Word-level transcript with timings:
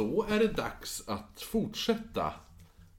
då 0.00 0.26
är 0.30 0.38
det 0.38 0.48
dags 0.48 1.08
att 1.08 1.42
fortsätta 1.42 2.32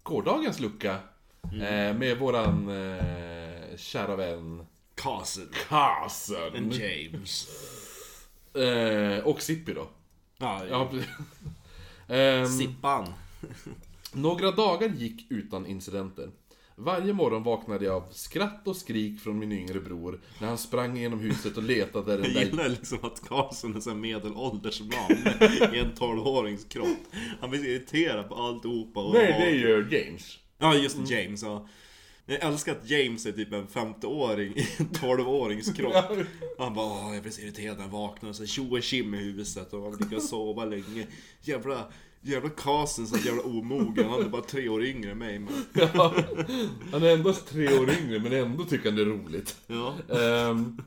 gårdagens 0.03 0.59
lucka 0.59 0.99
eh, 1.43 1.97
med 1.97 2.17
våran 2.19 2.69
eh, 2.69 3.77
kära 3.77 4.15
vän 4.15 4.65
Carson. 4.95 5.49
Carson. 5.69 6.71
James. 6.71 7.47
Eh, 8.53 9.23
och 9.23 9.41
Sippi 9.41 9.73
då. 9.73 9.87
Ja, 10.37 10.65
Ja. 10.69 10.89
Ehm, 12.07 12.47
Sippan. 12.47 13.13
Några 14.13 14.51
dagar 14.51 14.89
gick 14.89 15.31
utan 15.31 15.65
incidenter. 15.65 16.29
Varje 16.75 17.13
morgon 17.13 17.43
vaknade 17.43 17.85
jag 17.85 17.95
av 17.95 18.09
skratt 18.11 18.67
och 18.67 18.75
skrik 18.75 19.19
från 19.19 19.39
min 19.39 19.51
yngre 19.51 19.79
bror 19.79 20.21
när 20.41 20.47
han 20.47 20.57
sprang 20.57 20.97
genom 20.97 21.19
huset 21.19 21.57
och 21.57 21.63
letade 21.63 22.17
den 22.17 22.23
Jag 22.25 22.33
där... 22.33 22.41
gillar 22.41 22.69
liksom 22.69 22.97
att 23.01 23.21
Carson 23.27 23.75
är 23.75 23.89
här 23.89 23.97
medelålders 23.97 24.81
man 24.81 25.11
i 25.75 25.79
en 25.79 25.93
12-årings 25.93 26.67
kropp. 26.69 26.97
Han 27.41 27.49
blir 27.49 27.59
så 27.59 27.65
irriterad 27.65 28.29
på 28.29 28.35
alltihopa. 28.35 28.99
Och 28.99 29.13
Nej, 29.13 29.35
det 29.39 29.49
ju 29.51 29.97
James. 29.97 30.37
Ja, 30.57 30.75
just 30.75 31.09
James. 31.09 31.43
Ja. 31.43 31.67
Jag 32.25 32.43
älskar 32.43 32.71
att 32.71 32.89
James 32.89 33.25
är 33.25 33.31
typ 33.31 33.53
en 33.53 33.67
50-åring 33.67 34.57
i 34.57 34.67
en 34.77 34.89
12-årings 34.89 35.73
kropp. 35.73 36.27
Han 36.57 36.73
bara 36.73 37.07
Åh, 37.07 37.13
jag 37.13 37.21
blir 37.21 37.31
så 37.31 37.41
irriterad 37.41 37.77
när 37.77 37.83
jag 37.83 37.91
vaknar 37.91 38.29
och 38.29 38.35
så 38.35 38.45
tjo 38.45 38.71
och 38.71 38.93
i 38.93 39.17
huset 39.17 39.73
och 39.73 39.99
ligger 40.01 40.17
och 40.17 40.23
sova 40.23 40.65
länge. 40.65 41.07
Jävla, 41.41 41.91
jävla 42.21 42.49
Carson 42.49 43.07
så 43.07 43.17
jävla 43.17 43.41
omogen. 43.43 44.09
Han 44.09 44.21
är 44.21 44.29
bara 44.29 44.41
tre 44.41 44.69
år 44.69 44.83
yngre 44.85 45.11
än 45.11 45.17
mig. 45.17 45.39
Men... 45.39 45.53
Ja, 45.93 46.13
han 46.91 47.03
är 47.03 47.13
endast 47.13 47.47
tre 47.47 47.79
år 47.79 47.89
yngre 47.89 48.19
men 48.19 48.33
ändå 48.33 48.63
tycker 48.63 48.85
han 48.89 48.95
det 48.95 49.01
är 49.01 49.05
roligt. 49.05 49.55
Ja, 49.67 49.93
Ehm, 50.17 50.77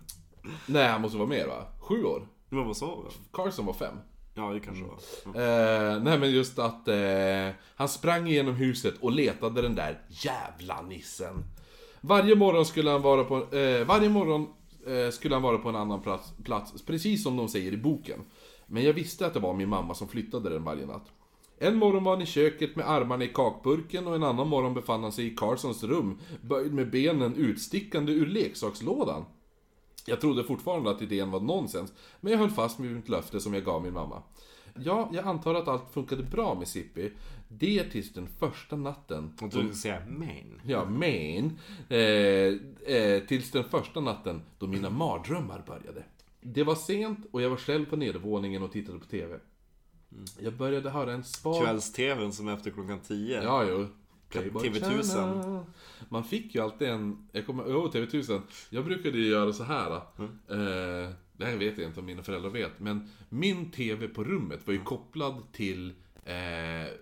nej, 0.66 0.88
han 0.88 1.00
måste 1.00 1.18
vara 1.18 1.28
mer 1.28 1.46
va? 1.46 1.66
Sju 1.80 2.04
år? 2.04 2.28
men 2.48 2.66
vad 2.66 2.76
sa 2.76 3.00
vi? 3.08 3.14
Carson 3.32 3.66
var 3.66 3.72
fem. 3.74 3.94
Ja, 4.34 4.52
det 4.52 4.60
kanske 4.60 4.84
var. 4.84 4.98
Ja. 5.24 5.40
Eh, 5.40 6.02
nej 6.02 6.18
men 6.18 6.30
just 6.30 6.58
att 6.58 6.88
eh, 6.88 7.48
han 7.76 7.88
sprang 7.88 8.28
igenom 8.28 8.54
huset 8.54 8.94
och 9.00 9.12
letade 9.12 9.62
den 9.62 9.74
där 9.74 10.02
jävla 10.08 10.82
nissen. 10.82 11.44
Varje 12.00 12.34
morgon 12.36 12.66
skulle 12.66 12.90
han 12.90 13.02
vara 13.02 13.24
på, 13.24 13.56
eh, 13.56 13.86
varje 13.86 14.08
morgon 14.08 14.46
eh, 14.86 15.10
skulle 15.10 15.34
han 15.34 15.42
vara 15.42 15.58
på 15.58 15.68
en 15.68 15.76
annan 15.76 16.02
plats, 16.02 16.32
plats, 16.44 16.82
precis 16.86 17.22
som 17.22 17.36
de 17.36 17.48
säger 17.48 17.72
i 17.72 17.76
boken. 17.76 18.20
Men 18.66 18.82
jag 18.82 18.92
visste 18.92 19.26
att 19.26 19.34
det 19.34 19.40
var 19.40 19.54
min 19.54 19.68
mamma 19.68 19.94
som 19.94 20.08
flyttade 20.08 20.50
den 20.50 20.64
varje 20.64 20.86
natt. 20.86 21.06
En 21.64 21.76
morgon 21.76 22.04
var 22.04 22.12
han 22.12 22.22
i 22.22 22.26
köket 22.26 22.76
med 22.76 22.90
armarna 22.90 23.24
i 23.24 23.28
kakburken 23.28 24.06
och 24.06 24.14
en 24.14 24.22
annan 24.22 24.48
morgon 24.48 24.74
befann 24.74 25.02
han 25.02 25.12
sig 25.12 25.26
i 25.26 25.36
Carsons 25.36 25.84
rum, 25.84 26.18
böjd 26.42 26.74
med 26.74 26.90
benen 26.90 27.34
utstickande 27.34 28.12
ur 28.12 28.26
leksakslådan. 28.26 29.24
Jag 30.06 30.20
trodde 30.20 30.44
fortfarande 30.44 30.90
att 30.90 31.02
idén 31.02 31.30
var 31.30 31.40
nonsens, 31.40 31.92
men 32.20 32.32
jag 32.32 32.38
höll 32.38 32.50
fast 32.50 32.80
vid 32.80 32.90
mitt 32.90 33.08
löfte 33.08 33.40
som 33.40 33.54
jag 33.54 33.64
gav 33.64 33.82
min 33.82 33.92
mamma. 33.92 34.22
Ja, 34.84 35.10
jag 35.12 35.26
antar 35.26 35.54
att 35.54 35.68
allt 35.68 35.92
funkade 35.92 36.22
bra 36.22 36.54
med 36.54 36.68
Sippi. 36.68 37.12
Det 37.48 37.84
tills 37.84 38.12
den 38.12 38.26
första 38.26 38.76
natten. 38.76 39.32
Och 39.40 39.48
du 39.48 39.50
skulle 39.50 39.74
säga 39.74 40.02
men. 40.08 40.60
Ja, 40.66 40.84
men... 40.84 41.58
Eh, 41.88 42.96
eh, 42.96 43.22
tills 43.28 43.50
den 43.50 43.64
första 43.64 44.00
natten 44.00 44.42
då 44.58 44.66
mina 44.66 44.90
mardrömmar 44.90 45.62
började. 45.66 46.04
Det 46.40 46.62
var 46.62 46.74
sent 46.74 47.26
och 47.30 47.42
jag 47.42 47.50
var 47.50 47.56
själv 47.56 47.84
på 47.84 47.96
nedervåningen 47.96 48.62
och 48.62 48.72
tittade 48.72 48.98
på 48.98 49.06
TV. 49.06 49.38
Jag 50.38 50.52
började 50.52 50.90
höra 50.90 51.12
en 51.12 51.24
svag... 51.24 51.62
Kvälls-tvn 51.62 52.32
som 52.32 52.48
är 52.48 52.54
efter 52.54 52.70
klockan 52.70 53.00
10. 53.00 53.42
Ja, 53.42 53.64
jo. 53.64 53.86
Playboy 54.28 54.68
TV1000. 54.68 55.14
Channel. 55.14 55.64
Man 56.08 56.24
fick 56.24 56.54
ju 56.54 56.60
alltid 56.60 56.88
en... 56.88 57.28
Jag 57.32 57.46
kommer... 57.46 57.64
Jo, 57.68 57.90
TV1000. 57.92 58.40
Jag 58.70 58.84
brukade 58.84 59.18
ju 59.18 59.26
göra 59.28 59.52
så 59.52 59.64
här. 59.64 59.90
Eh, 59.96 61.10
det 61.36 61.44
här 61.44 61.56
vet 61.56 61.78
jag 61.78 61.86
inte 61.88 62.00
om 62.00 62.06
mina 62.06 62.22
föräldrar 62.22 62.50
vet. 62.50 62.80
Men 62.80 63.10
min 63.28 63.70
TV 63.70 64.08
på 64.08 64.24
rummet 64.24 64.66
var 64.66 64.74
ju 64.74 64.80
kopplad 64.80 65.52
till 65.52 65.92
eh, 66.24 66.92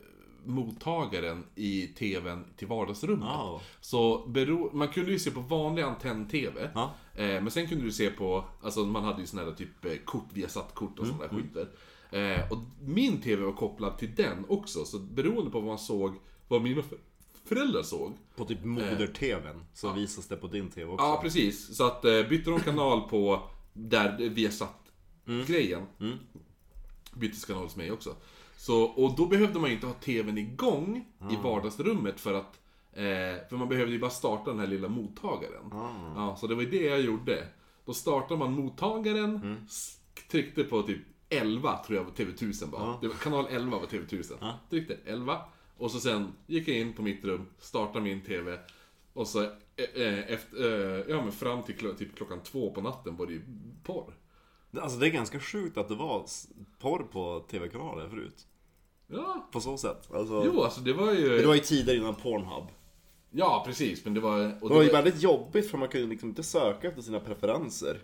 mottagaren 0.44 1.44
i 1.54 1.87
TVn 1.87 2.44
till 2.56 2.69
vardagsrummet. 2.69 3.28
Ja. 3.28 3.60
Så 3.81 4.26
bero, 4.26 4.70
man 4.72 4.88
kunde 4.88 5.10
ju 5.12 5.19
se 5.19 5.31
på 5.31 5.41
vanlig 5.41 5.82
antenn-TV. 5.82 6.70
Ja. 6.75 6.94
Eh, 7.14 7.26
men 7.26 7.50
sen 7.50 7.69
kunde 7.69 7.84
du 7.84 7.92
se 7.92 8.10
på, 8.10 8.44
alltså 8.62 8.84
man 8.84 9.04
hade 9.04 9.20
ju 9.20 9.26
såna 9.26 9.42
här 9.42 9.53
typ 9.53 9.84
eh, 9.84 9.97
kort, 10.04 10.26
via 10.32 10.48
kort 10.75 10.98
och 10.98 11.04
Mm, 11.04 11.16
sådana 11.16 11.32
där 11.32 11.42
skit 11.42 11.54
där. 11.54 11.69
Eh, 12.12 12.53
och 12.53 12.59
min 12.81 13.21
TV 13.21 13.43
var 13.45 13.53
kopplad 13.53 13.99
till 13.99 14.15
den 14.15 14.45
också, 14.49 14.84
så 14.84 14.99
beroende 14.99 15.50
på 15.50 15.59
vad 15.61 15.69
man 15.69 15.78
såg, 15.78 16.15
vad 16.49 16.62
mina 16.62 16.83
för- 16.83 16.99
föräldrar 17.45 17.83
såg. 17.83 18.12
På 18.37 18.45
typ 18.45 18.65
moder-tvn 18.65 19.65
så 19.75 19.93
visas 19.93 20.27
det 20.28 20.37
på 20.37 20.47
din 20.47 20.71
TV 20.71 20.91
också. 20.93 21.06
Ja, 21.06 21.19
precis. 21.23 21.77
Så 21.77 21.87
att 21.87 22.05
eh, 22.05 22.23
bytte 22.28 22.50
de 22.50 22.61
kanal 22.61 23.09
på 23.09 23.43
där 23.73 24.17
vi 24.19 24.45
har 24.45 24.53
satt 24.53 24.93
grejen. 25.47 25.87
Byttes 27.15 27.45
kanal 27.45 27.62
hos 27.62 27.77
mig 27.77 27.93
också. 27.93 28.15
Så, 28.56 28.83
och 28.83 29.17
då 29.17 29.27
behövde 29.27 29.59
man 29.61 29.69
ju 29.71 29.75
inte 29.75 29.87
ha 29.87 29.94
TVn 29.94 30.39
igång 30.39 31.05
i 31.31 31.37
vardagsrummet 31.43 32.21
för 32.21 32.34
att 32.34 32.61
eh, 32.93 33.49
För 33.49 33.56
man 33.56 33.69
behövde 33.69 33.93
ju 33.93 33.99
bara 33.99 34.11
starta 34.11 34.50
den 34.50 34.61
här 34.61 34.67
lilla 34.67 34.89
mottagaren. 34.89 35.65
Ja, 36.17 36.37
så 36.41 36.47
det 36.47 36.55
var 36.55 36.62
ju 36.62 36.71
det 36.71 36.84
jag 36.84 37.00
gjorde. 37.00 37.47
Då 37.84 37.94
startade 37.94 38.39
man 38.39 38.53
mottagaren, 38.53 39.56
s- 39.67 39.99
tryckte 40.31 40.65
på 40.65 40.83
typ 40.83 41.00
11 41.32 41.78
tror 41.87 41.97
jag 41.98 42.04
var 42.04 42.10
TV1000 42.12 42.70
var. 42.70 42.98
Det 43.00 43.09
var, 43.09 43.15
kanal 43.15 43.47
11 43.50 43.78
var 43.78 43.87
TV1000. 43.87 44.53
Tryckte 44.70 44.97
11. 45.04 45.41
Och 45.76 45.91
så 45.91 46.00
sen 46.00 46.32
gick 46.47 46.69
jag 46.69 46.76
in 46.76 46.93
på 46.93 47.03
mitt 47.03 47.25
rum, 47.25 47.47
startade 47.59 48.00
min 48.04 48.20
TV. 48.20 48.59
Och 49.12 49.26
så 49.28 49.43
eh, 49.43 49.48
eh, 50.03 50.32
efter, 50.32 50.56
eh, 50.98 51.04
ja 51.09 51.22
men 51.22 51.32
fram 51.32 51.62
till 51.62 51.75
klo- 51.75 51.97
typ 51.97 52.16
klockan 52.16 52.41
två 52.43 52.70
på 52.75 52.81
natten 52.81 53.16
var 53.16 53.26
det 53.26 53.32
ju 53.32 53.43
porr. 53.84 54.15
Alltså 54.81 54.98
det 54.98 55.06
är 55.06 55.10
ganska 55.10 55.41
sjukt 55.41 55.76
att 55.76 55.88
det 55.88 55.94
var 55.94 56.25
porr 56.78 57.03
på 57.12 57.44
TV-kanaler 57.50 58.09
förut. 58.09 58.47
Ja, 59.06 59.49
På 59.53 59.60
så 59.60 59.76
sätt. 59.76 60.09
Alltså, 60.14 60.43
jo 60.47 60.62
alltså 60.62 60.81
det 60.81 60.93
var 60.93 61.12
ju... 61.12 61.38
Det 61.38 61.47
var 61.47 61.54
ju 61.54 61.60
tider 61.60 61.97
innan 61.97 62.14
Pornhub. 62.14 62.64
Ja 63.31 63.62
precis, 63.66 64.04
men 64.04 64.14
det 64.14 64.20
var... 64.20 64.59
Och 64.62 64.69
Det 64.69 64.75
var 64.75 64.82
ju 64.82 64.88
väldigt 64.91 65.22
jobbigt 65.22 65.70
för 65.70 65.78
man 65.78 65.88
kunde 65.88 66.06
liksom 66.06 66.28
inte 66.28 66.43
söka 66.43 66.88
efter 66.88 67.03
sina 67.03 67.20
preferenser. 67.20 67.99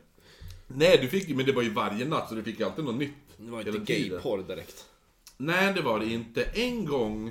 Nej, 0.68 0.98
du 0.98 1.08
fick 1.08 1.28
men 1.28 1.46
det 1.46 1.52
var 1.52 1.62
ju 1.62 1.70
varje 1.70 2.04
natt 2.04 2.28
så 2.28 2.34
du 2.34 2.42
fick 2.42 2.60
alltid 2.60 2.84
något 2.84 2.94
nytt. 2.94 3.14
Det 3.36 3.50
var 3.50 3.68
inte 3.68 3.92
gayporr 3.92 4.42
direkt. 4.48 4.84
Nej, 5.36 5.74
det 5.74 5.82
var 5.82 6.00
det 6.00 6.06
inte. 6.06 6.42
En 6.44 6.84
gång 6.84 7.28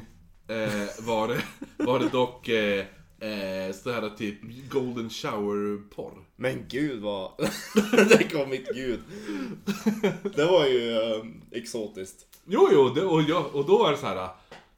eh, 0.48 1.06
var, 1.06 1.28
det, 1.28 1.42
var 1.78 2.00
det 2.00 2.09
dock 2.09 2.47
eh, 2.47 2.86
eh, 3.20 3.74
så 3.74 3.92
här 3.92 4.09
typ 4.18 4.38
golden 4.70 5.09
shower-porr. 5.09 6.26
Men 6.36 6.66
gud 6.68 7.02
vad... 7.02 7.31
det 8.09 8.31
kom 8.31 8.50
mitt 8.50 8.68
gud. 8.76 9.00
Det 10.36 10.46
var 10.46 10.68
ju 10.68 10.92
eh, 10.92 11.26
exotiskt. 11.52 12.26
Jo, 12.46 12.70
jo, 12.72 12.90
det, 12.90 13.02
och, 13.02 13.22
jag, 13.22 13.56
och 13.56 13.66
då 13.66 13.78
var 13.78 13.92
det 13.92 13.97
så 13.97 14.06
här. 14.06 14.30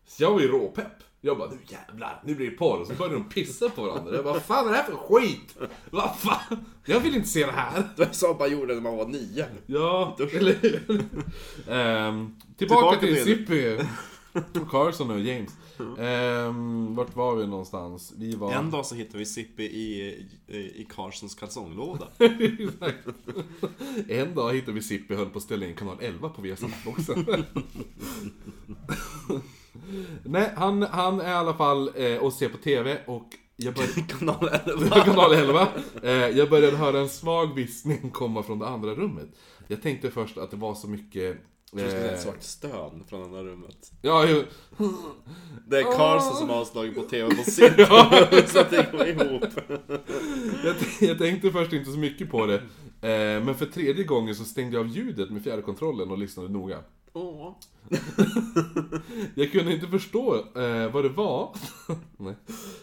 Så 0.07 0.23
jag 0.23 0.31
var 0.31 0.41
ju 0.41 0.47
råpepp. 0.47 1.03
Jag 1.21 1.37
bara, 1.37 1.49
nu 1.49 1.57
jävlar, 1.67 2.21
nu 2.25 2.35
blir 2.35 2.49
det 2.51 2.57
porr. 2.57 2.79
Och 2.81 2.87
så 2.87 2.93
började 2.93 3.15
de 3.15 3.29
pissa 3.29 3.69
på 3.69 3.81
varandra. 3.83 4.15
Jag 4.15 4.23
bara, 4.23 4.33
vad 4.33 4.43
fan 4.43 4.67
är 4.67 4.71
det 4.71 4.77
här 4.77 4.83
för 4.83 4.95
skit? 4.95 5.57
Vad 5.91 6.15
fan? 6.17 6.65
Jag 6.85 6.99
vill 6.99 7.15
inte 7.15 7.27
se 7.27 7.45
det 7.45 7.51
här. 7.51 7.83
Det 7.95 8.05
var 8.05 8.11
så 8.11 8.33
man 8.39 8.51
gjorde 8.51 8.73
när 8.73 8.81
man 8.81 8.97
var 8.97 9.05
nio. 9.07 9.45
Ja, 9.65 10.17
eller? 10.33 10.81
Ehm, 11.69 12.35
tillbaka, 12.57 12.57
Tillbaka 12.57 12.99
till 12.99 13.15
till- 13.15 13.23
Zippy. 13.23 13.77
Carson 14.69 15.11
och 15.11 15.19
James. 15.19 15.57
Ehm, 15.99 16.95
vart 16.95 17.15
var 17.15 17.35
vi 17.35 17.47
någonstans? 17.47 18.13
Vi 18.17 18.35
var... 18.35 18.53
En 18.53 18.71
dag 18.71 18.85
så 18.85 18.95
hittade 18.95 19.17
vi 19.17 19.25
Sippi 19.25 19.63
i, 19.63 20.09
i, 20.47 20.57
i 20.57 20.87
Carsons 20.95 21.35
kalsonglåda. 21.35 22.07
En 24.07 24.35
dag 24.35 24.53
hittade 24.53 24.79
vi 24.79 25.05
och 25.09 25.15
höll 25.15 25.29
på 25.29 25.37
att 25.37 25.43
ställa 25.43 25.65
in 25.65 25.75
kanal 25.75 25.97
11 26.01 26.29
på 26.29 26.41
Viasat-boxen. 26.41 27.25
Nej, 30.23 30.51
han, 30.55 30.81
han 30.81 31.21
är 31.21 31.31
i 31.31 31.33
alla 31.33 31.53
fall 31.53 31.91
eh, 31.95 32.17
och 32.17 32.33
ser 32.33 32.49
på 32.49 32.57
TV 32.57 32.97
och 33.07 33.27
jag 33.55 33.73
började... 33.73 34.01
Kanal 34.19 34.49
11. 34.65 35.03
kanal 35.03 35.33
11. 35.33 35.67
Eh, 36.03 36.11
jag 36.11 36.49
började 36.49 36.77
höra 36.77 36.99
en 36.99 37.09
svag 37.09 37.55
viskning 37.55 38.09
komma 38.11 38.43
från 38.43 38.59
det 38.59 38.67
andra 38.67 38.95
rummet. 38.95 39.29
Jag 39.67 39.81
tänkte 39.81 40.11
först 40.11 40.37
att 40.37 40.51
det 40.51 40.57
var 40.57 40.75
så 40.75 40.87
mycket... 40.87 41.37
Det 41.71 41.89
skulle 41.89 42.07
eh, 42.07 42.13
ett 42.13 42.21
svart 42.21 42.43
stön 42.43 43.03
från 43.09 43.31
där 43.31 43.43
rummet. 43.43 43.91
Ja, 44.01 44.27
ju, 44.27 44.45
Det 45.67 45.79
är 45.79 45.83
Carson 45.83 46.35
som 46.35 46.49
har 46.49 46.65
slagit 46.65 46.95
på 46.95 47.01
TV 47.01 47.35
på 47.35 47.43
sitt 47.43 47.75
så 48.49 48.59
att 48.59 48.69
det 48.69 48.91
går 48.91 49.07
ihop. 49.07 49.43
jag, 50.63 50.75
jag 50.99 51.17
tänkte 51.17 51.51
först 51.51 51.73
inte 51.73 51.91
så 51.91 51.97
mycket 51.97 52.31
på 52.31 52.45
det. 52.45 52.55
Eh, 53.01 53.43
men 53.43 53.55
för 53.55 53.65
tredje 53.65 54.03
gången 54.03 54.35
så 54.35 54.43
stängde 54.43 54.77
jag 54.77 54.85
av 54.85 54.91
ljudet 54.91 55.29
med 55.29 55.43
fjärrkontrollen 55.43 56.11
och 56.11 56.17
lyssnade 56.17 56.49
noga. 56.49 56.77
Åh. 57.13 57.55
Jag 59.35 59.51
kunde 59.51 59.73
inte 59.73 59.87
förstå 59.87 60.35
eh, 60.35 60.91
vad 60.91 61.03
det 61.03 61.09
var. 61.09 61.55
Nej. 62.17 62.35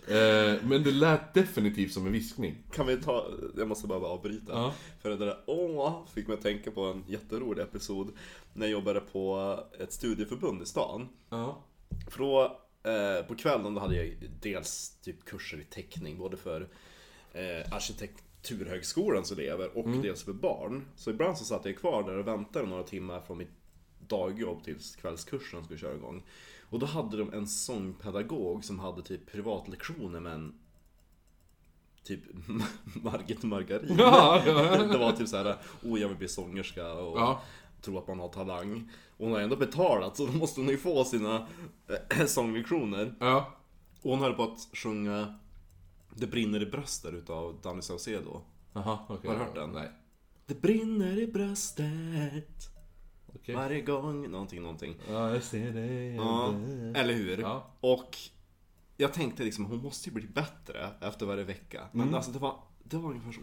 Eh, 0.09 0.63
men 0.65 0.83
det 0.83 0.93
lät 0.93 1.35
definitivt 1.35 1.93
som 1.93 2.07
en 2.07 2.13
viskning. 2.13 2.57
Kan 2.73 2.87
vi 2.87 2.97
ta, 2.97 3.27
jag 3.57 3.69
måste 3.69 3.87
bara 3.87 4.07
avbryta. 4.07 4.53
Ja. 4.53 4.75
För 5.03 5.11
det 5.11 5.17
där 5.17 5.37
åh 5.47 6.07
fick 6.15 6.27
mig 6.27 6.35
att 6.35 6.43
tänka 6.43 6.71
på 6.71 6.85
en 6.85 7.05
jätterolig 7.09 7.63
episod 7.63 8.13
när 8.55 8.67
jag 8.67 8.73
jobbade 8.73 9.01
på 9.01 9.57
ett 9.79 9.93
studieförbund 9.93 10.63
i 10.63 10.67
stan. 10.67 11.09
Ja. 11.29 11.65
För 12.11 12.19
då, 12.19 12.43
eh, 12.91 13.27
på 13.27 13.35
kvällen 13.35 13.75
då 13.75 13.81
hade 13.81 13.97
jag 13.97 14.31
dels 14.43 14.99
typ 15.03 15.25
kurser 15.25 15.61
i 15.61 15.65
teckning 15.65 16.19
både 16.19 16.37
för 16.37 16.69
eh, 17.33 17.73
arkitekturhögskolans 17.73 19.33
elever 19.33 19.79
och 19.79 19.89
dels 19.89 20.23
för 20.23 20.33
barn. 20.33 20.85
Så 20.97 21.11
ibland 21.11 21.39
så 21.39 21.45
satt 21.45 21.65
jag 21.65 21.77
kvar 21.77 22.03
där 22.03 22.17
och 22.17 22.27
väntade 22.27 22.67
några 22.67 22.83
timmar 22.83 23.21
från 23.21 23.39
mitt 23.39 23.56
dagjobb 24.09 24.65
tills 24.65 24.97
kvällskursen 24.97 25.65
skulle 25.65 25.79
köra 25.79 25.95
igång. 25.95 26.23
Och 26.71 26.79
då 26.79 26.87
hade 26.87 27.17
de 27.17 27.33
en 27.33 27.47
sångpedagog 27.47 28.65
som 28.65 28.79
hade 28.79 29.03
typ 29.03 29.33
privatlektioner 29.33 30.21
med 30.21 30.33
en 30.33 30.55
Typ 32.05 32.21
Margit 33.03 33.43
Margarin. 33.43 33.97
Ja, 33.99 34.43
ja. 34.47 34.77
Det 34.93 34.99
var 34.99 35.13
typ 35.13 35.29
såhär, 35.29 35.57
oh 35.83 36.01
jag 36.01 36.09
vill 36.09 36.17
bli 36.17 36.29
sångerska 36.29 36.93
och 36.93 37.19
Ja. 37.19 37.43
tro 37.83 37.99
att 37.99 38.09
man 38.09 38.19
har 38.21 38.29
talang. 38.29 38.91
Och 39.17 39.25
hon 39.25 39.33
har 39.33 39.41
ändå 39.41 39.57
betalat 39.57 40.17
så 40.17 40.27
då 40.27 40.33
måste 40.33 40.61
hon 40.61 40.69
ju 40.69 40.79
få 40.79 41.05
sina 41.05 41.47
eh, 42.11 42.25
sånglektioner. 42.27 43.15
Ja. 43.21 43.53
Och 44.03 44.11
hon 44.11 44.21
höll 44.21 44.35
på 44.35 44.43
att 44.43 44.59
sjunga 44.73 45.35
Det 46.15 46.27
brinner 46.27 46.63
i 46.63 46.67
bröstet 46.67 47.15
utav 47.15 47.57
Danny 47.63 47.83
Saucedo. 47.83 48.41
Jaha, 48.73 48.99
okej. 49.09 49.31
Har 49.31 49.39
du 49.39 49.45
hört 49.45 49.55
den? 49.55 49.71
Nej. 49.71 49.91
Det 50.47 50.61
brinner 50.63 51.19
i 51.19 51.27
bröstet 51.27 52.76
Okej. 53.43 53.55
varje 53.55 53.81
gång, 53.81 54.31
någonting, 54.31 54.63
någonting. 54.63 54.97
Ja, 55.11 55.31
jag 55.35 55.43
ser 55.43 55.71
dig. 55.73 56.15
Ja, 56.17 56.55
eller 56.95 57.15
hur? 57.15 57.39
Ja. 57.39 57.67
Och 57.81 58.17
jag 58.97 59.13
tänkte 59.13 59.43
liksom, 59.45 59.65
hon 59.65 59.79
måste 59.83 60.09
ju 60.09 60.15
bli 60.15 60.27
bättre 60.27 60.91
efter 61.01 61.27
varje 61.27 61.45
vecka. 61.45 61.89
Men 61.93 62.03
Mm. 62.03 62.15
alltså 62.15 62.31
det 62.31 62.39
var, 62.39 62.55
det 62.91 62.97
var 62.97 63.11
ungefär 63.11 63.33
så. 63.33 63.41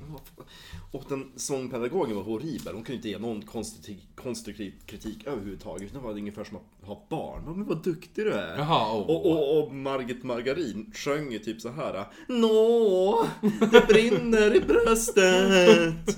Och 0.91 1.03
den 1.09 1.31
sångpedagogen 1.35 2.15
var 2.15 2.23
horribel. 2.23 2.73
Hon 2.73 2.83
kunde 2.83 2.95
inte 2.95 3.09
ge 3.09 3.17
någon 3.19 3.41
konstruktiv, 3.41 3.97
konstruktiv 4.15 4.73
kritik 4.85 5.27
överhuvudtaget. 5.27 5.93
Det 5.93 5.99
var 5.99 6.11
ungefär 6.11 6.43
som 6.43 6.57
att 6.57 6.87
ha 6.87 7.05
barn. 7.09 7.43
Men 7.45 7.65
vad 7.65 7.83
duktig 7.83 8.25
du 8.25 8.31
är. 8.31 8.57
Jaha, 8.57 8.93
åh. 8.93 9.09
Och, 9.09 9.25
och, 9.25 9.63
och 9.63 9.73
Margit 9.73 10.23
Margarin 10.23 10.91
sjöng 10.93 11.31
ju 11.31 11.39
typ 11.39 11.61
så 11.61 11.69
här. 11.69 12.05
Nå, 12.27 13.27
det 13.71 13.87
brinner 13.87 14.55
i 14.55 14.59
bröstet. 14.59 16.17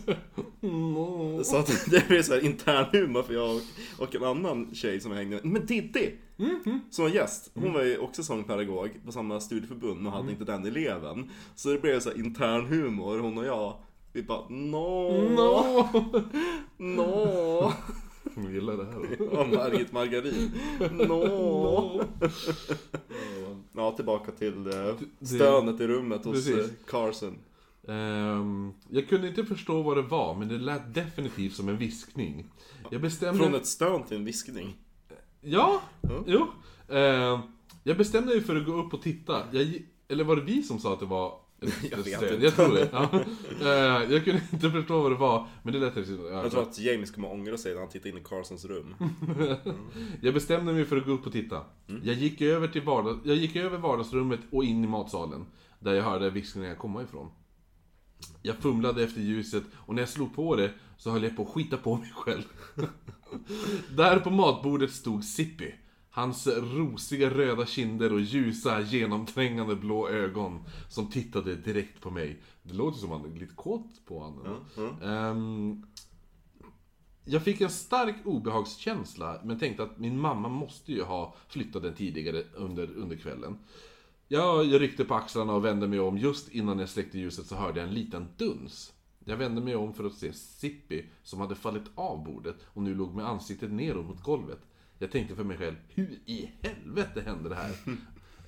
Så 1.46 1.58
att 1.58 1.86
det 1.90 2.08
blev 2.08 2.24
så 2.24 2.34
här 2.34 2.46
intern 2.46 2.86
humor 2.92 3.24
för 3.24 3.34
jag 3.34 3.56
och, 3.56 3.62
och 3.98 4.16
en 4.16 4.24
annan 4.24 4.76
tjej 4.76 5.00
som 5.00 5.12
jag 5.12 5.18
hängde 5.18 5.36
med. 5.36 5.46
Men 5.46 5.68
Titti! 5.68 6.12
Som 6.90 7.04
var 7.06 7.10
gäst. 7.12 7.52
Hon 7.54 7.74
var 7.74 7.84
ju 7.84 7.98
också 7.98 8.24
sångpedagog 8.24 8.90
på 9.06 9.12
samma 9.12 9.40
studieförbund 9.40 10.08
och 10.08 10.14
hade 10.14 10.32
inte 10.32 10.46
den 10.46 10.66
eleven. 10.66 11.30
Så 11.56 11.70
det 11.70 11.80
blev 11.82 12.00
så 12.00 12.12
intern 12.14 12.66
humor, 12.66 13.20
hon 13.20 13.38
och 13.38 13.46
jag. 13.46 13.78
Vi 14.14 14.24
bara 14.24 14.50
nå, 14.50 15.12
No. 15.22 15.66
nå. 16.78 17.74
Jag 18.36 18.54
gillar 18.54 18.78
det 18.78 18.86
här. 18.86 19.22
Och 19.40 19.50
Margit 19.50 19.92
Margarin. 19.92 20.52
Nå. 21.08 22.04
Ja, 23.74 23.92
tillbaka 23.92 24.32
till 24.32 24.68
eh, 24.68 24.96
stönet 25.22 25.82
i 25.82 25.88
rummet 25.88 26.26
hos 26.26 26.36
Precis. 26.36 26.58
eh, 26.58 26.70
Carson. 26.88 27.38
Ehm, 27.88 28.74
jag 28.90 29.10
kunde 29.10 29.28
inte 29.28 29.46
förstå 29.46 29.82
vad 29.82 29.98
det 29.98 30.02
var, 30.02 30.36
men 30.36 30.48
det 30.48 30.58
lät 30.58 30.94
definitivt 30.94 31.54
som 31.54 31.70
en 31.70 31.78
viskning. 31.78 32.46
Jag 32.90 33.02
bestämde... 33.02 33.44
Från 33.44 33.56
ett 33.56 33.68
stön 33.68 34.04
till 34.04 34.18
en 34.18 34.26
viskning. 34.26 34.78
Ja, 35.46 35.82
jo. 36.26 36.48
Ehm, 36.90 37.40
jag 37.84 37.98
bestämde 37.98 38.34
mig 38.34 38.42
för 38.42 38.56
att 38.56 38.66
gå 38.66 38.74
upp 38.74 38.94
och 38.94 39.02
titta. 39.02 39.44
Jag, 39.52 39.68
eller 40.08 40.24
var 40.24 40.36
det 40.36 40.42
vi 40.42 40.64
som 40.64 40.80
sa 40.80 40.94
att 40.94 41.00
det 41.00 41.06
var 41.06 41.34
Jag 41.92 41.98
vet 41.98 42.08
stöd? 42.18 42.34
inte. 42.34 42.46
Jag 42.46 42.56
tror 42.56 42.74
det. 42.74 42.90
Ja. 42.92 43.10
Ehm, 43.14 44.12
jag 44.12 44.24
kunde 44.26 44.42
inte 44.54 44.72
förstå 44.72 45.02
vad 45.02 45.12
det 45.12 45.16
var, 45.16 45.48
men 45.64 45.74
det 45.74 45.80
lät. 45.80 45.96
Jag 46.32 46.52
tror 46.52 46.62
att 46.62 46.80
James 46.80 47.12
kommer 47.12 47.32
ångra 47.32 47.58
sig 47.58 47.74
när 47.74 47.80
han 47.80 47.90
tittar 47.90 48.10
in 48.10 48.18
i 48.18 48.24
Carsons 48.24 48.66
rum. 48.66 48.96
Jag 50.22 50.34
bestämde 50.34 50.74
mig 50.74 50.86
för 50.86 50.98
att 50.98 51.06
gå 51.06 51.12
upp 51.12 51.26
och 51.28 51.34
titta. 51.34 51.62
Jag, 52.04 52.16
gick 52.16 52.42
över 52.42 52.68
till 52.68 52.82
vardag... 52.82 53.20
jag 53.24 53.36
gick 53.36 53.56
över 53.56 53.78
vardagsrummet 53.78 54.40
och 54.52 54.64
in 54.64 54.84
i 54.84 54.88
matsalen. 54.88 55.46
Där 55.80 55.94
jag 55.94 56.04
hörde 56.04 56.30
viskningarna 56.30 56.76
komma 56.76 57.04
ifrån. 57.04 57.32
Jag 58.42 58.56
fumlade 58.56 59.04
efter 59.04 59.22
ljuset 59.22 59.64
och 59.76 59.96
när 59.96 60.02
jag 60.02 60.10
slog 60.10 60.36
på 60.36 60.56
det 60.56 60.72
så 60.98 61.12
höll 61.12 61.24
jag 61.24 61.36
på 61.36 61.42
att 61.42 61.50
skita 61.50 61.78
på 61.78 61.96
mig 61.96 62.12
själv. 62.16 62.44
Där 63.96 64.20
på 64.20 64.30
matbordet 64.30 64.92
stod 64.92 65.24
Sippi. 65.24 65.76
Hans 66.10 66.48
rosiga 66.48 67.30
röda 67.30 67.66
kinder 67.66 68.14
och 68.14 68.22
ljusa 68.22 68.82
genomträngande 68.82 69.76
blå 69.76 70.10
ögon 70.10 70.64
som 70.90 71.10
tittade 71.10 71.56
direkt 71.56 72.02
på 72.02 72.12
mig. 72.12 72.42
Det 72.64 72.74
låter 72.74 73.00
som 73.00 73.12
att 73.12 73.22
han 73.22 73.32
är 73.32 73.40
lite 73.40 73.56
kåt 73.56 74.06
på 74.06 74.20
honom. 74.20 74.66
Ehm, 75.04 75.86
jag 77.26 77.44
fick 77.44 77.62
en 77.62 77.70
stark 77.70 78.16
obehagskänsla, 78.26 79.40
men 79.44 79.60
tänkte 79.60 79.84
att 79.84 80.00
min 80.00 80.20
mamma 80.20 80.50
måste 80.50 80.92
ju 80.92 81.04
ha 81.04 81.36
flyttat 81.48 81.84
den 81.84 81.94
tidigare 81.94 82.44
under, 82.54 82.94
under 82.96 83.16
kvällen. 83.16 83.58
Jag, 84.28 84.66
jag 84.66 84.82
ryckte 84.82 85.06
på 85.06 85.16
axlarna 85.16 85.54
och 85.54 85.66
vände 85.66 85.88
mig 85.88 86.00
om. 86.00 86.18
Just 86.18 86.50
innan 86.50 86.80
jag 86.80 86.90
släckte 86.90 87.20
ljuset 87.20 87.46
så 87.46 87.56
hörde 87.56 87.80
jag 87.80 87.90
en 87.90 87.96
liten 87.96 88.28
duns. 88.38 88.94
Jag 89.28 89.38
vände 89.38 89.62
mig 89.62 89.76
om 89.76 89.94
för 89.94 90.04
att 90.04 90.14
se 90.14 90.34
Sippi, 90.34 91.06
som 91.24 91.40
hade 91.40 91.56
fallit 91.56 91.92
av 91.96 92.24
bordet 92.24 92.56
och 92.66 92.82
nu 92.82 92.96
låg 92.96 93.16
med 93.16 93.28
ansiktet 93.28 93.72
neråt 93.72 94.06
mot 94.06 94.24
golvet. 94.24 94.60
Jag 95.00 95.12
tänkte 95.12 95.36
för 95.36 95.44
mig 95.44 95.58
själv, 95.58 95.76
hur 95.88 96.20
i 96.26 96.52
helvete 96.62 97.22
hände 97.26 97.50
det 97.50 97.56
här? 97.56 97.72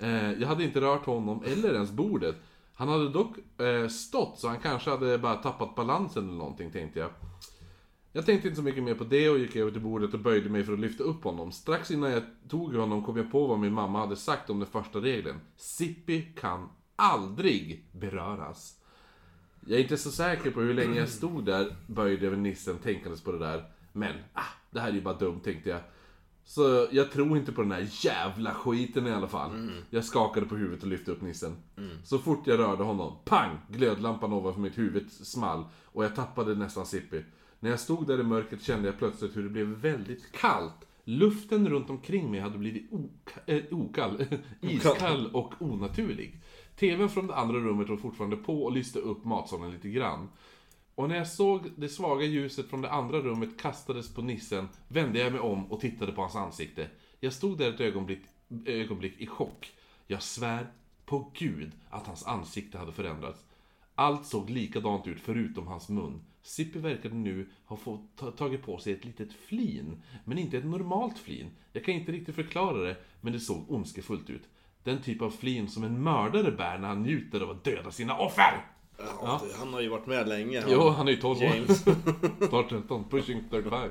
eh, 0.00 0.40
jag 0.40 0.48
hade 0.48 0.64
inte 0.64 0.80
rört 0.80 1.06
honom 1.06 1.42
eller 1.46 1.74
ens 1.74 1.90
bordet. 1.90 2.36
Han 2.74 2.88
hade 2.88 3.08
dock 3.08 3.60
eh, 3.60 3.88
stått, 3.88 4.38
så 4.38 4.48
han 4.48 4.60
kanske 4.60 4.90
hade 4.90 5.18
bara 5.18 5.34
tappat 5.34 5.74
balansen 5.74 6.28
eller 6.28 6.38
någonting, 6.38 6.70
tänkte 6.70 6.98
jag. 6.98 7.10
Jag 8.12 8.26
tänkte 8.26 8.48
inte 8.48 8.56
så 8.56 8.62
mycket 8.62 8.82
mer 8.82 8.94
på 8.94 9.04
det 9.04 9.30
och 9.30 9.38
gick 9.38 9.56
över 9.56 9.70
till 9.70 9.80
bordet 9.80 10.14
och 10.14 10.20
böjde 10.20 10.50
mig 10.50 10.64
för 10.64 10.72
att 10.72 10.78
lyfta 10.80 11.04
upp 11.04 11.24
honom. 11.24 11.52
Strax 11.52 11.90
innan 11.90 12.10
jag 12.10 12.22
tog 12.48 12.74
honom 12.74 13.04
kom 13.04 13.16
jag 13.16 13.32
på 13.32 13.46
vad 13.46 13.58
min 13.58 13.72
mamma 13.72 13.98
hade 13.98 14.16
sagt 14.16 14.50
om 14.50 14.58
den 14.58 14.68
första 14.68 14.98
regeln. 14.98 15.40
Sippi 15.56 16.22
kan 16.22 16.68
aldrig 16.96 17.84
beröras. 17.92 18.74
Jag 19.66 19.78
är 19.78 19.82
inte 19.82 19.96
så 19.96 20.10
säker 20.10 20.50
på 20.50 20.60
hur 20.60 20.74
länge 20.74 20.98
jag 20.98 21.08
stod 21.08 21.44
där 21.44 21.76
böjd 21.86 22.22
över 22.24 22.36
nissen 22.36 22.78
tänkandes 22.78 23.20
på 23.22 23.32
det 23.32 23.38
där. 23.38 23.64
Men, 23.92 24.14
ah, 24.32 24.42
det 24.70 24.80
här 24.80 24.88
är 24.88 24.92
ju 24.92 25.00
bara 25.00 25.18
dumt 25.18 25.40
tänkte 25.44 25.70
jag. 25.70 25.80
Så 26.44 26.88
jag 26.90 27.10
tror 27.12 27.36
inte 27.38 27.52
på 27.52 27.62
den 27.62 27.72
här 27.72 27.88
jävla 28.04 28.54
skiten 28.54 29.06
i 29.06 29.10
alla 29.10 29.28
fall. 29.28 29.70
Jag 29.90 30.04
skakade 30.04 30.46
på 30.46 30.56
huvudet 30.56 30.82
och 30.82 30.88
lyfte 30.88 31.10
upp 31.10 31.22
nissen. 31.22 31.56
Så 32.04 32.18
fort 32.18 32.46
jag 32.46 32.58
rörde 32.58 32.82
honom, 32.84 33.16
pang! 33.24 33.58
Glödlampan 33.68 34.32
ovanför 34.32 34.60
mitt 34.60 34.78
huvud 34.78 35.10
small 35.12 35.64
och 35.84 36.04
jag 36.04 36.16
tappade 36.16 36.54
nästan 36.54 36.86
Sippi. 36.86 37.24
När 37.60 37.70
jag 37.70 37.80
stod 37.80 38.06
där 38.06 38.20
i 38.20 38.22
mörkret 38.22 38.62
kände 38.62 38.88
jag 38.88 38.98
plötsligt 38.98 39.36
hur 39.36 39.42
det 39.42 39.48
blev 39.48 39.66
väldigt 39.66 40.32
kallt. 40.32 40.74
Luften 41.04 41.68
runt 41.68 41.90
omkring 41.90 42.30
mig 42.30 42.40
hade 42.40 42.58
blivit 42.58 42.92
oka- 42.92 43.40
eh, 43.46 43.62
okall, 43.70 44.24
iskall 44.60 45.26
och 45.32 45.54
onaturlig. 45.58 46.40
TVn 46.78 47.08
från 47.08 47.26
det 47.26 47.34
andra 47.36 47.58
rummet 47.58 47.88
var 47.88 47.96
fortfarande 47.96 48.36
på 48.36 48.64
och 48.64 48.72
lyste 48.72 48.98
upp 48.98 49.24
matsalen 49.24 49.70
lite 49.70 49.88
grann. 49.88 50.28
Och 50.94 51.08
när 51.08 51.16
jag 51.16 51.28
såg 51.28 51.70
det 51.76 51.88
svaga 51.88 52.24
ljuset 52.26 52.66
från 52.70 52.82
det 52.82 52.90
andra 52.90 53.18
rummet 53.18 53.60
kastades 53.60 54.14
på 54.14 54.22
nissen 54.22 54.68
vände 54.88 55.18
jag 55.18 55.32
mig 55.32 55.40
om 55.40 55.72
och 55.72 55.80
tittade 55.80 56.12
på 56.12 56.20
hans 56.20 56.36
ansikte. 56.36 56.88
Jag 57.20 57.32
stod 57.32 57.58
där 57.58 57.72
ett 57.72 57.80
ögonblick, 57.80 58.20
ögonblick 58.66 59.14
i 59.18 59.26
chock. 59.26 59.72
Jag 60.06 60.22
svär 60.22 60.66
på 61.04 61.30
gud 61.34 61.72
att 61.90 62.06
hans 62.06 62.26
ansikte 62.26 62.78
hade 62.78 62.92
förändrats. 62.92 63.44
Allt 63.94 64.26
såg 64.26 64.50
likadant 64.50 65.06
ut 65.06 65.20
förutom 65.20 65.66
hans 65.66 65.88
mun. 65.88 66.20
Sippi 66.42 66.78
verkade 66.78 67.14
nu 67.14 67.48
ha 67.64 67.76
fått 67.76 68.16
ta- 68.16 68.30
tagit 68.30 68.62
på 68.62 68.78
sig 68.78 68.92
ett 68.92 69.04
litet 69.04 69.32
flin, 69.32 70.02
men 70.24 70.38
inte 70.38 70.58
ett 70.58 70.64
normalt 70.64 71.18
flin. 71.18 71.50
Jag 71.72 71.84
kan 71.84 71.94
inte 71.94 72.12
riktigt 72.12 72.34
förklara 72.34 72.78
det, 72.78 72.96
men 73.20 73.32
det 73.32 73.40
såg 73.40 73.70
ondskefullt 73.70 74.30
ut. 74.30 74.42
Den 74.88 75.02
typ 75.02 75.22
av 75.22 75.30
flin 75.30 75.68
som 75.68 75.84
en 75.84 76.02
mördare 76.02 76.50
bär 76.50 76.78
när 76.78 76.88
han 76.88 77.02
njuter 77.02 77.40
av 77.40 77.50
att 77.50 77.64
döda 77.64 77.90
sina 77.90 78.18
offer! 78.18 78.64
Ja, 78.98 79.40
det- 79.44 79.58
Han 79.58 79.72
har 79.72 79.80
ju 79.80 79.88
varit 79.88 80.06
med 80.06 80.28
länge. 80.28 80.60
han. 80.60 80.70
Jo, 80.72 80.88
han 80.88 81.08
är 81.08 81.12
ju 81.12 81.16
12 81.18 81.38
år. 81.38 81.44
James. 81.44 81.84
Snart 82.48 82.68
13, 82.68 83.04
pushing 83.10 83.42
35. 83.50 83.90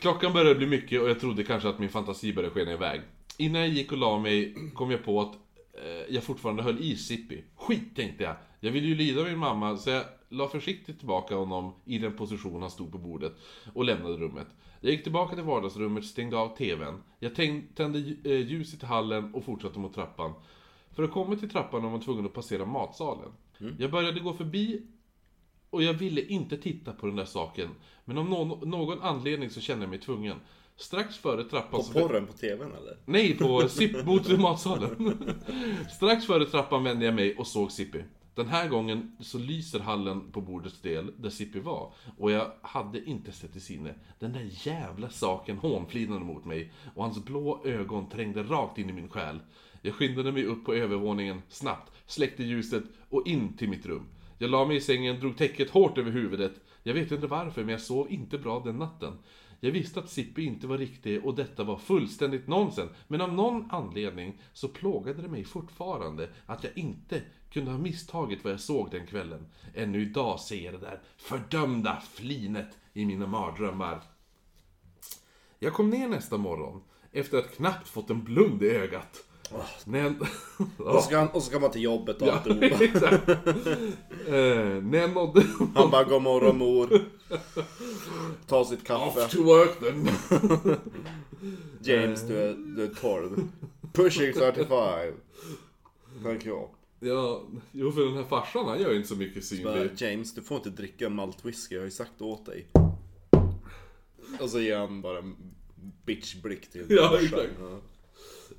Klockan 0.00 0.32
började 0.32 0.54
bli 0.54 0.66
mycket 0.66 1.00
och 1.02 1.08
jag 1.10 1.20
trodde 1.20 1.44
kanske 1.44 1.68
att 1.68 1.78
min 1.78 1.88
fantasi 1.88 2.32
började 2.32 2.54
skena 2.54 2.72
iväg. 2.72 3.00
Innan 3.36 3.60
jag 3.60 3.70
gick 3.70 3.92
och 3.92 3.98
la 3.98 4.18
mig 4.18 4.54
kom 4.74 4.90
jag 4.90 5.04
på 5.04 5.20
att 5.20 5.32
eh, 5.84 6.14
jag 6.14 6.22
fortfarande 6.22 6.62
höll 6.62 6.80
i 6.80 6.96
Sippi. 6.96 7.44
Skit 7.56 7.96
tänkte 7.96 8.24
jag. 8.24 8.34
Jag 8.64 8.72
ville 8.72 8.86
ju 8.86 8.94
lyda 8.94 9.24
min 9.24 9.38
mamma 9.38 9.76
så 9.76 9.90
jag 9.90 10.04
la 10.28 10.48
försiktigt 10.48 10.98
tillbaka 10.98 11.34
honom 11.36 11.72
i 11.84 11.98
den 11.98 12.16
position 12.16 12.62
han 12.62 12.70
stod 12.70 12.92
på 12.92 12.98
bordet 12.98 13.32
och 13.74 13.84
lämnade 13.84 14.16
rummet. 14.16 14.46
Jag 14.80 14.90
gick 14.92 15.02
tillbaka 15.02 15.34
till 15.34 15.44
vardagsrummet, 15.44 16.04
stängde 16.04 16.36
av 16.38 16.56
TVn. 16.56 17.02
Jag 17.18 17.34
tänd- 17.34 17.62
tände 17.74 17.98
eh, 18.24 18.40
ljuset 18.48 18.82
i 18.82 18.86
hallen 18.86 19.34
och 19.34 19.44
fortsatte 19.44 19.78
mot 19.78 19.94
trappan. 19.94 20.32
För 20.90 21.02
att 21.02 21.10
komma 21.12 21.36
till 21.36 21.50
trappan 21.50 21.82
var 21.82 21.90
man 21.90 22.00
tvungen 22.00 22.26
att 22.26 22.32
passera 22.32 22.64
matsalen. 22.64 23.28
Jag 23.78 23.90
började 23.90 24.20
gå 24.20 24.32
förbi 24.32 24.82
och 25.70 25.82
jag 25.82 25.94
ville 25.94 26.20
inte 26.22 26.56
titta 26.56 26.92
på 26.92 27.06
den 27.06 27.16
där 27.16 27.24
saken. 27.24 27.68
Men 28.04 28.18
av 28.18 28.28
någon, 28.28 28.70
någon 28.70 29.00
anledning 29.02 29.50
så 29.50 29.60
kände 29.60 29.82
jag 29.84 29.90
mig 29.90 29.98
tvungen. 29.98 30.36
Strax 30.76 31.16
före 31.16 31.44
trappan 31.44 31.80
På 31.92 32.00
porren 32.00 32.26
på 32.26 32.32
TVn 32.32 32.72
eller? 32.80 32.96
Nej, 33.04 33.38
på 33.38 33.60
Sipp 33.68 34.04
mot 34.06 34.38
matsalen. 34.40 35.14
Strax 35.96 36.26
före 36.26 36.44
trappan 36.46 36.84
vände 36.84 37.04
jag 37.04 37.14
mig 37.14 37.36
och 37.36 37.46
såg 37.46 37.72
Sippi. 37.72 38.04
Den 38.34 38.46
här 38.46 38.68
gången 38.68 39.16
så 39.20 39.38
lyser 39.38 39.80
hallen 39.80 40.32
på 40.32 40.40
bordets 40.40 40.80
del 40.80 41.12
där 41.16 41.30
Sippi 41.30 41.60
var. 41.60 41.92
Och 42.18 42.30
jag 42.30 42.50
hade 42.62 43.04
inte 43.04 43.32
sett 43.32 43.56
i 43.56 43.60
sinne. 43.60 43.94
Den 44.18 44.32
där 44.32 44.50
jävla 44.50 45.10
saken 45.10 45.58
hånflinade 45.58 46.24
mot 46.24 46.44
mig. 46.44 46.72
Och 46.94 47.02
hans 47.02 47.24
blå 47.24 47.62
ögon 47.64 48.08
trängde 48.08 48.42
rakt 48.42 48.78
in 48.78 48.90
i 48.90 48.92
min 48.92 49.08
själ. 49.08 49.40
Jag 49.82 49.94
skyndade 49.94 50.32
mig 50.32 50.44
upp 50.44 50.64
på 50.64 50.74
övervåningen 50.74 51.42
snabbt, 51.48 51.92
släckte 52.06 52.42
ljuset 52.42 52.84
och 53.08 53.26
in 53.26 53.56
till 53.56 53.68
mitt 53.68 53.86
rum. 53.86 54.06
Jag 54.38 54.50
la 54.50 54.64
mig 54.64 54.76
i 54.76 54.80
sängen, 54.80 55.20
drog 55.20 55.36
täcket 55.36 55.70
hårt 55.70 55.98
över 55.98 56.10
huvudet. 56.10 56.52
Jag 56.82 56.94
vet 56.94 57.12
inte 57.12 57.26
varför, 57.26 57.60
men 57.60 57.72
jag 57.72 57.80
sov 57.80 58.12
inte 58.12 58.38
bra 58.38 58.60
den 58.60 58.76
natten. 58.76 59.18
Jag 59.60 59.70
visste 59.70 60.00
att 60.00 60.10
Sippi 60.10 60.44
inte 60.44 60.66
var 60.66 60.78
riktig 60.78 61.24
och 61.24 61.34
detta 61.34 61.64
var 61.64 61.76
fullständigt 61.76 62.48
nonsens. 62.48 62.90
Men 63.08 63.20
av 63.20 63.32
någon 63.32 63.70
anledning 63.70 64.40
så 64.52 64.68
plågade 64.68 65.22
det 65.22 65.28
mig 65.28 65.44
fortfarande 65.44 66.28
att 66.46 66.64
jag 66.64 66.78
inte 66.78 67.22
kunde 67.52 67.70
ha 67.70 67.78
misstagit 67.78 68.44
vad 68.44 68.52
jag 68.52 68.60
såg 68.60 68.90
den 68.90 69.06
kvällen. 69.06 69.46
Ännu 69.74 70.02
idag 70.02 70.40
ser 70.40 70.64
jag 70.64 70.74
det 70.74 70.78
där 70.80 71.00
fördömda 71.16 72.02
flinet 72.12 72.68
i 72.92 73.06
mina 73.06 73.26
mardrömmar. 73.26 74.02
Jag 75.58 75.72
kom 75.72 75.90
ner 75.90 76.08
nästa 76.08 76.36
morgon 76.36 76.82
efter 77.12 77.38
att 77.38 77.56
knappt 77.56 77.88
fått 77.88 78.10
en 78.10 78.24
blund 78.24 78.62
i 78.62 78.68
ögat. 78.70 79.24
När 79.84 79.98
jag... 79.98 80.14
Och 80.78 80.94
så, 80.94 81.00
ska, 81.02 81.18
han- 81.18 81.28
och 81.28 81.42
så 81.42 81.48
ska 81.50 81.58
man 81.60 81.70
till 81.70 81.82
jobbet 81.82 82.22
och 82.22 82.28
Ja, 82.28 82.42
exakt. 82.80 83.28
Eh, 83.28 83.34
när 84.82 84.98
jag 84.98 85.12
nådde... 85.14 85.42
Han 85.74 85.90
bara, 85.90 86.04
god 86.04 86.22
morgon 86.22 86.58
mor. 86.58 87.00
Ta 88.46 88.64
sitt 88.64 88.80
Off 88.90 89.14
kaffe. 89.14 89.28
to 89.36 89.42
work 89.42 89.80
then. 89.80 90.08
James, 91.80 92.22
du 92.22 92.38
är, 92.38 92.54
du 92.76 92.84
är 92.84 92.94
12. 92.94 93.48
Pushing 93.92 94.32
35. 94.32 95.14
Tack 96.24 96.46
jag. 96.46 96.68
Ja, 97.04 97.42
jo 97.72 97.92
för 97.92 98.00
den 98.04 98.14
här 98.14 98.24
farsan 98.24 98.66
han 98.68 98.80
gör 98.80 98.90
ju 98.90 98.96
inte 98.96 99.08
så 99.08 99.16
mycket 99.16 99.34
Bara, 99.64 99.74
synlig. 99.74 99.90
James, 99.96 100.34
du 100.34 100.42
får 100.42 100.56
inte 100.56 100.70
dricka 100.70 101.08
malt 101.08 101.44
whisky, 101.44 101.74
jag 101.74 101.82
har 101.82 101.84
ju 101.84 101.90
sagt 101.90 102.22
åt 102.22 102.46
dig. 102.46 102.66
Och 104.40 104.50
så 104.50 104.60
ger 104.60 104.78
han 104.78 105.00
bara 105.02 105.18
en 105.18 105.36
bitchblick 106.06 106.70
till 106.70 106.86
Ja, 106.88 107.18
exakt. 107.22 107.52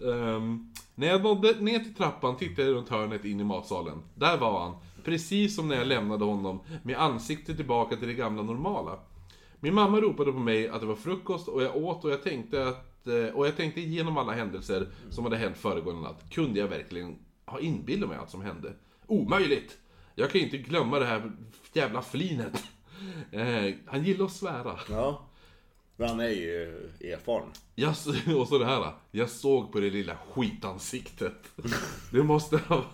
Ehm, 0.01 0.73
när 0.95 1.07
jag 1.07 1.23
nådde 1.23 1.59
ner 1.59 1.79
till 1.79 1.93
trappan 1.95 2.37
tittade 2.37 2.67
jag 2.67 2.75
runt 2.75 2.89
hörnet 2.89 3.25
in 3.25 3.39
i 3.39 3.43
matsalen. 3.43 3.97
Där 4.15 4.37
var 4.37 4.59
han, 4.61 4.75
precis 5.03 5.55
som 5.55 5.67
när 5.67 5.75
jag 5.75 5.87
lämnade 5.87 6.25
honom, 6.25 6.59
med 6.83 6.97
ansiktet 6.97 7.55
tillbaka 7.57 7.95
till 7.95 8.07
det 8.07 8.13
gamla 8.13 8.43
normala. 8.43 8.99
Min 9.59 9.73
mamma 9.73 10.01
ropade 10.01 10.31
på 10.31 10.39
mig 10.39 10.67
att 10.67 10.81
det 10.81 10.87
var 10.87 10.95
frukost 10.95 11.47
och 11.47 11.63
jag 11.63 11.75
åt 11.75 12.03
och 12.05 12.11
jag 12.11 12.23
tänkte 12.23 12.67
att... 12.67 13.07
eh, 13.07 13.35
Och 13.35 13.47
jag 13.47 13.57
tänkte 13.57 13.81
igenom 13.81 14.17
alla 14.17 14.31
händelser 14.31 14.87
som 15.09 15.23
hade 15.23 15.37
hänt 15.37 15.57
föregående 15.57 16.01
natt. 16.01 16.23
Kunde 16.29 16.59
jag 16.59 16.67
verkligen 16.67 17.15
ha 17.53 17.59
inbillat 17.59 18.09
mig 18.09 18.17
allt 18.17 18.29
som 18.29 18.41
hände? 18.41 18.73
Omöjligt! 19.07 19.77
Jag 20.15 20.29
kan 20.31 20.41
ju 20.41 20.45
inte 20.45 20.57
glömma 20.57 20.99
det 20.99 21.05
här 21.05 21.31
jävla 21.73 22.01
flinet. 22.01 22.63
Eh, 23.31 23.73
han 23.85 24.03
gillar 24.03 24.25
att 24.25 24.31
svära. 24.31 24.79
Ja. 24.89 25.29
Men 25.95 26.09
han 26.09 26.19
är 26.19 26.29
ju 26.29 26.89
erfaren. 27.01 27.49
Jag, 27.75 27.89
och 28.39 28.47
så 28.47 28.57
det 28.57 28.65
här. 28.65 28.91
Jag 29.11 29.29
såg 29.29 29.71
på 29.71 29.79
det 29.79 29.89
lilla 29.89 30.17
skitansiktet. 30.33 31.51
Det 32.11 32.23
måste 32.23 32.57
ha, 32.57 32.85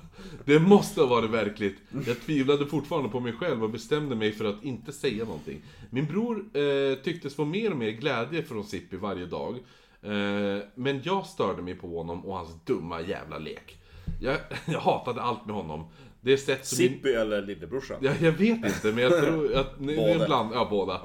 det 0.45 0.59
måste 0.59 1.01
ha 1.01 1.07
varit 1.07 1.29
verkligt. 1.29 1.77
Jag 2.05 2.21
tvivlade 2.21 2.65
fortfarande 2.65 3.09
på 3.09 3.19
mig 3.19 3.33
själv 3.33 3.63
och 3.63 3.69
bestämde 3.69 4.15
mig 4.15 4.31
för 4.31 4.45
att 4.45 4.63
inte 4.63 4.91
säga 4.93 5.25
någonting. 5.25 5.61
Min 5.89 6.05
bror 6.05 6.57
eh, 6.57 6.95
tycktes 6.95 7.35
få 7.35 7.45
mer 7.45 7.71
och 7.71 7.77
mer 7.77 7.91
glädje 7.91 8.43
från 8.43 8.63
Sippi 8.63 8.97
varje 8.97 9.25
dag. 9.25 9.55
Eh, 10.01 10.63
men 10.75 11.01
jag 11.03 11.25
störde 11.25 11.61
mig 11.61 11.75
på 11.75 11.97
honom 11.97 12.25
och 12.25 12.35
hans 12.35 12.63
dumma 12.65 13.01
jävla 13.01 13.37
lek. 13.37 13.78
Jag, 14.19 14.39
jag 14.65 14.79
hatade 14.79 15.21
allt 15.21 15.45
med 15.45 15.55
honom. 15.55 15.91
Det 16.21 16.37
sätt 16.37 16.65
som 16.65 16.83
min... 16.83 16.93
Sippi 16.93 17.13
eller 17.13 17.41
lillebrorsan? 17.41 17.97
Ja, 18.01 18.11
jag 18.21 18.31
vet 18.31 18.65
inte, 18.65 18.91
men 18.91 18.97
jag 18.97 19.19
tror 19.19 19.55
att... 19.55 19.79
Är 19.79 20.13
Båda. 20.13 20.25
bland, 20.25 20.53
ja, 20.53 20.67
båda. 20.69 21.01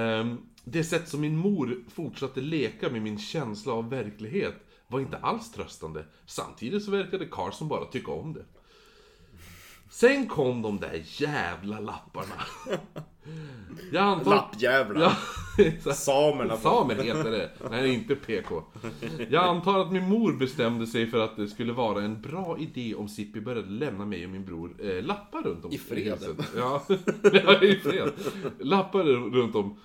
Ehm, 0.00 0.38
det 0.64 0.84
sätt 0.84 1.08
som 1.08 1.20
min 1.20 1.36
mor 1.36 1.84
fortsatte 1.94 2.40
leka 2.40 2.90
med 2.90 3.02
min 3.02 3.18
känsla 3.18 3.72
av 3.72 3.90
verklighet 3.90 4.54
var 4.86 5.00
inte 5.00 5.16
alls 5.16 5.52
tröstande. 5.52 6.04
Samtidigt 6.26 6.84
så 6.84 6.90
verkade 6.90 7.26
Carson 7.26 7.68
bara 7.68 7.84
tycka 7.84 8.12
om 8.12 8.32
det. 8.32 8.44
Sen 9.90 10.26
kom 10.26 10.62
de 10.62 10.80
där 10.80 11.02
jävla 11.04 11.80
lapparna. 11.80 12.34
Jag 13.92 14.02
antar... 14.04 14.30
Lappjävlar. 14.30 15.00
Ja, 15.00 15.12
exakt. 15.64 15.98
Samerna. 15.98 16.56
Samer 16.56 16.94
heter 16.94 17.30
det. 17.30 17.50
Nej, 17.70 17.94
inte 17.94 18.14
PK. 18.14 18.62
Jag 19.30 19.44
antar 19.44 19.78
att 19.78 19.92
min 19.92 20.08
mor 20.08 20.32
bestämde 20.32 20.86
sig 20.86 21.06
för 21.10 21.18
att 21.18 21.36
det 21.36 21.48
skulle 21.48 21.72
vara 21.72 22.02
en 22.02 22.22
bra 22.22 22.56
idé 22.58 22.94
om 22.94 23.08
Sippi 23.08 23.40
började 23.40 23.70
lämna 23.70 24.04
mig 24.04 24.24
och 24.24 24.30
min 24.30 24.44
bror 24.44 24.76
eh, 24.82 25.02
lappar 25.02 25.42
runt 25.42 25.64
om 25.64 25.72
I 25.72 25.78
fred. 25.78 26.18
Ja, 26.56 26.82
ja, 27.22 27.62
i 27.62 27.74
fred. 27.74 28.12
Lappar 28.60 29.04
runt 29.30 29.54
om. 29.54 29.80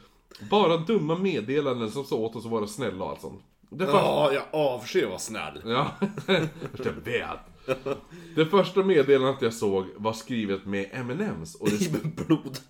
Bara 0.50 0.77
dumma 0.77 1.17
meddelanden 1.17 1.91
som 1.91 2.03
sa 2.03 2.15
åt 2.15 2.35
oss 2.35 2.45
att 2.45 2.51
vara 2.51 2.67
snälla 2.67 3.03
och 3.03 3.09
allt 3.09 3.21
sånt. 3.21 3.41
Det 3.69 3.85
första... 3.85 4.00
Ja, 4.00 4.33
jag 4.33 4.43
avskyr 4.51 5.03
att 5.03 5.09
vara 5.09 5.19
snäll. 5.19 5.62
Ja, 5.65 5.91
jag 6.83 6.93
vet. 7.03 7.39
Det 8.36 8.46
första 8.46 8.84
meddelandet 8.84 9.41
jag 9.41 9.53
såg 9.53 9.86
var 9.96 10.13
skrivet 10.13 10.65
med 10.65 10.89
M&M's 10.91 11.58
och 11.60 11.70
det 11.70 11.82
I 11.86 11.89
blod. 12.25 12.58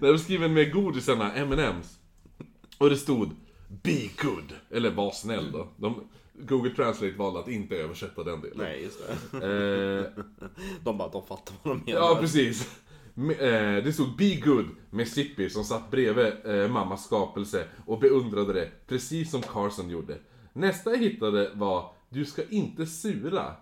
Det 0.00 0.10
var 0.10 0.16
skriven 0.16 0.52
med 0.54 0.72
godisarna 0.72 1.32
M&M's 1.34 1.96
Och 2.78 2.90
det 2.90 2.96
stod 2.96 3.30
Be 3.82 4.08
good, 4.22 4.52
eller 4.70 4.90
var 4.90 5.10
snäll 5.10 5.52
då. 5.52 5.68
De, 5.76 6.04
Google 6.42 6.70
Translate 6.70 7.14
valde 7.16 7.40
att 7.40 7.48
inte 7.48 7.76
översätta 7.76 8.24
den 8.24 8.40
delen. 8.40 8.56
Nej, 8.58 8.82
just 8.82 8.98
det. 9.30 9.36
Eh, 9.36 10.24
De 10.84 10.98
bara, 10.98 11.08
de 11.08 11.26
fattar 11.26 11.54
vad 11.62 11.76
de 11.76 11.82
menar. 11.92 12.00
ja, 12.00 12.18
precis. 12.20 12.78
Eh, 13.16 13.84
Det 13.84 13.92
stod 13.94 14.16
Be 14.16 14.34
good 14.34 14.66
med 14.90 15.08
Sippi 15.08 15.50
som 15.50 15.64
satt 15.64 15.90
bredvid 15.90 16.32
eh, 16.44 16.68
mammas 16.68 17.04
skapelse 17.04 17.64
och 17.86 17.98
beundrade 18.00 18.52
det, 18.52 18.68
precis 18.86 19.30
som 19.30 19.42
Carson 19.42 19.90
gjorde. 19.90 20.18
Nästa 20.52 20.90
jag 20.90 20.98
hittade 20.98 21.50
var 21.54 21.92
Du 22.12 22.24
ska 22.24 22.42
inte 22.48 22.86
sura. 22.86 23.54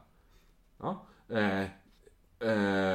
Ja. 0.79 1.07
Eh, 1.29 1.61
eh, 1.63 1.69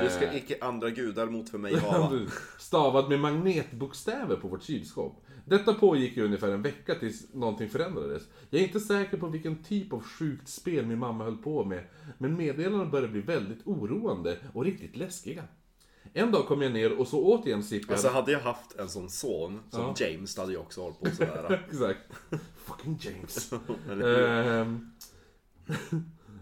Det 0.03 0.09
ska 0.11 0.33
icke 0.33 0.57
andra 0.61 0.89
gudar 0.89 1.27
mot 1.27 1.49
för 1.49 1.57
mig 1.57 1.75
hava. 1.75 2.19
Stavad 2.59 3.09
med 3.09 3.19
magnetbokstäver 3.19 4.35
på 4.35 4.47
vårt 4.47 4.63
kylskåp. 4.63 5.25
Detta 5.45 5.73
pågick 5.73 6.17
i 6.17 6.21
ungefär 6.21 6.51
en 6.51 6.61
vecka 6.61 6.95
tills 6.95 7.33
någonting 7.33 7.69
förändrades. 7.69 8.23
Jag 8.49 8.61
är 8.61 8.65
inte 8.65 8.79
säker 8.79 9.17
på 9.17 9.27
vilken 9.27 9.63
typ 9.63 9.93
av 9.93 10.03
sjukt 10.03 10.47
spel 10.47 10.85
min 10.85 10.99
mamma 10.99 11.23
höll 11.23 11.37
på 11.37 11.63
med, 11.63 11.83
men 12.17 12.37
meddelandena 12.37 12.85
började 12.85 13.11
bli 13.11 13.21
väldigt 13.21 13.67
oroande 13.67 14.37
och 14.53 14.63
riktigt 14.63 14.95
läskiga. 14.95 15.43
En 16.13 16.31
dag 16.31 16.45
kom 16.47 16.61
jag 16.61 16.71
ner 16.71 16.99
och 16.99 17.07
så 17.07 17.23
återigen 17.23 17.63
Sippi 17.63 17.91
Alltså 17.93 18.07
hade 18.07 18.31
jag 18.31 18.39
haft 18.39 18.75
en 18.79 18.89
sån 18.89 19.09
son 19.09 19.59
som 19.69 19.81
Ja. 19.81 19.95
James, 19.97 20.37
hade 20.37 20.53
jag 20.53 20.61
också 20.61 20.81
hållit 20.81 20.99
på 20.99 21.09
sådär. 21.09 21.63
Exakt. 21.69 21.99
Fucking 22.55 22.99
James. 23.01 23.53
Ehm, 23.89 24.91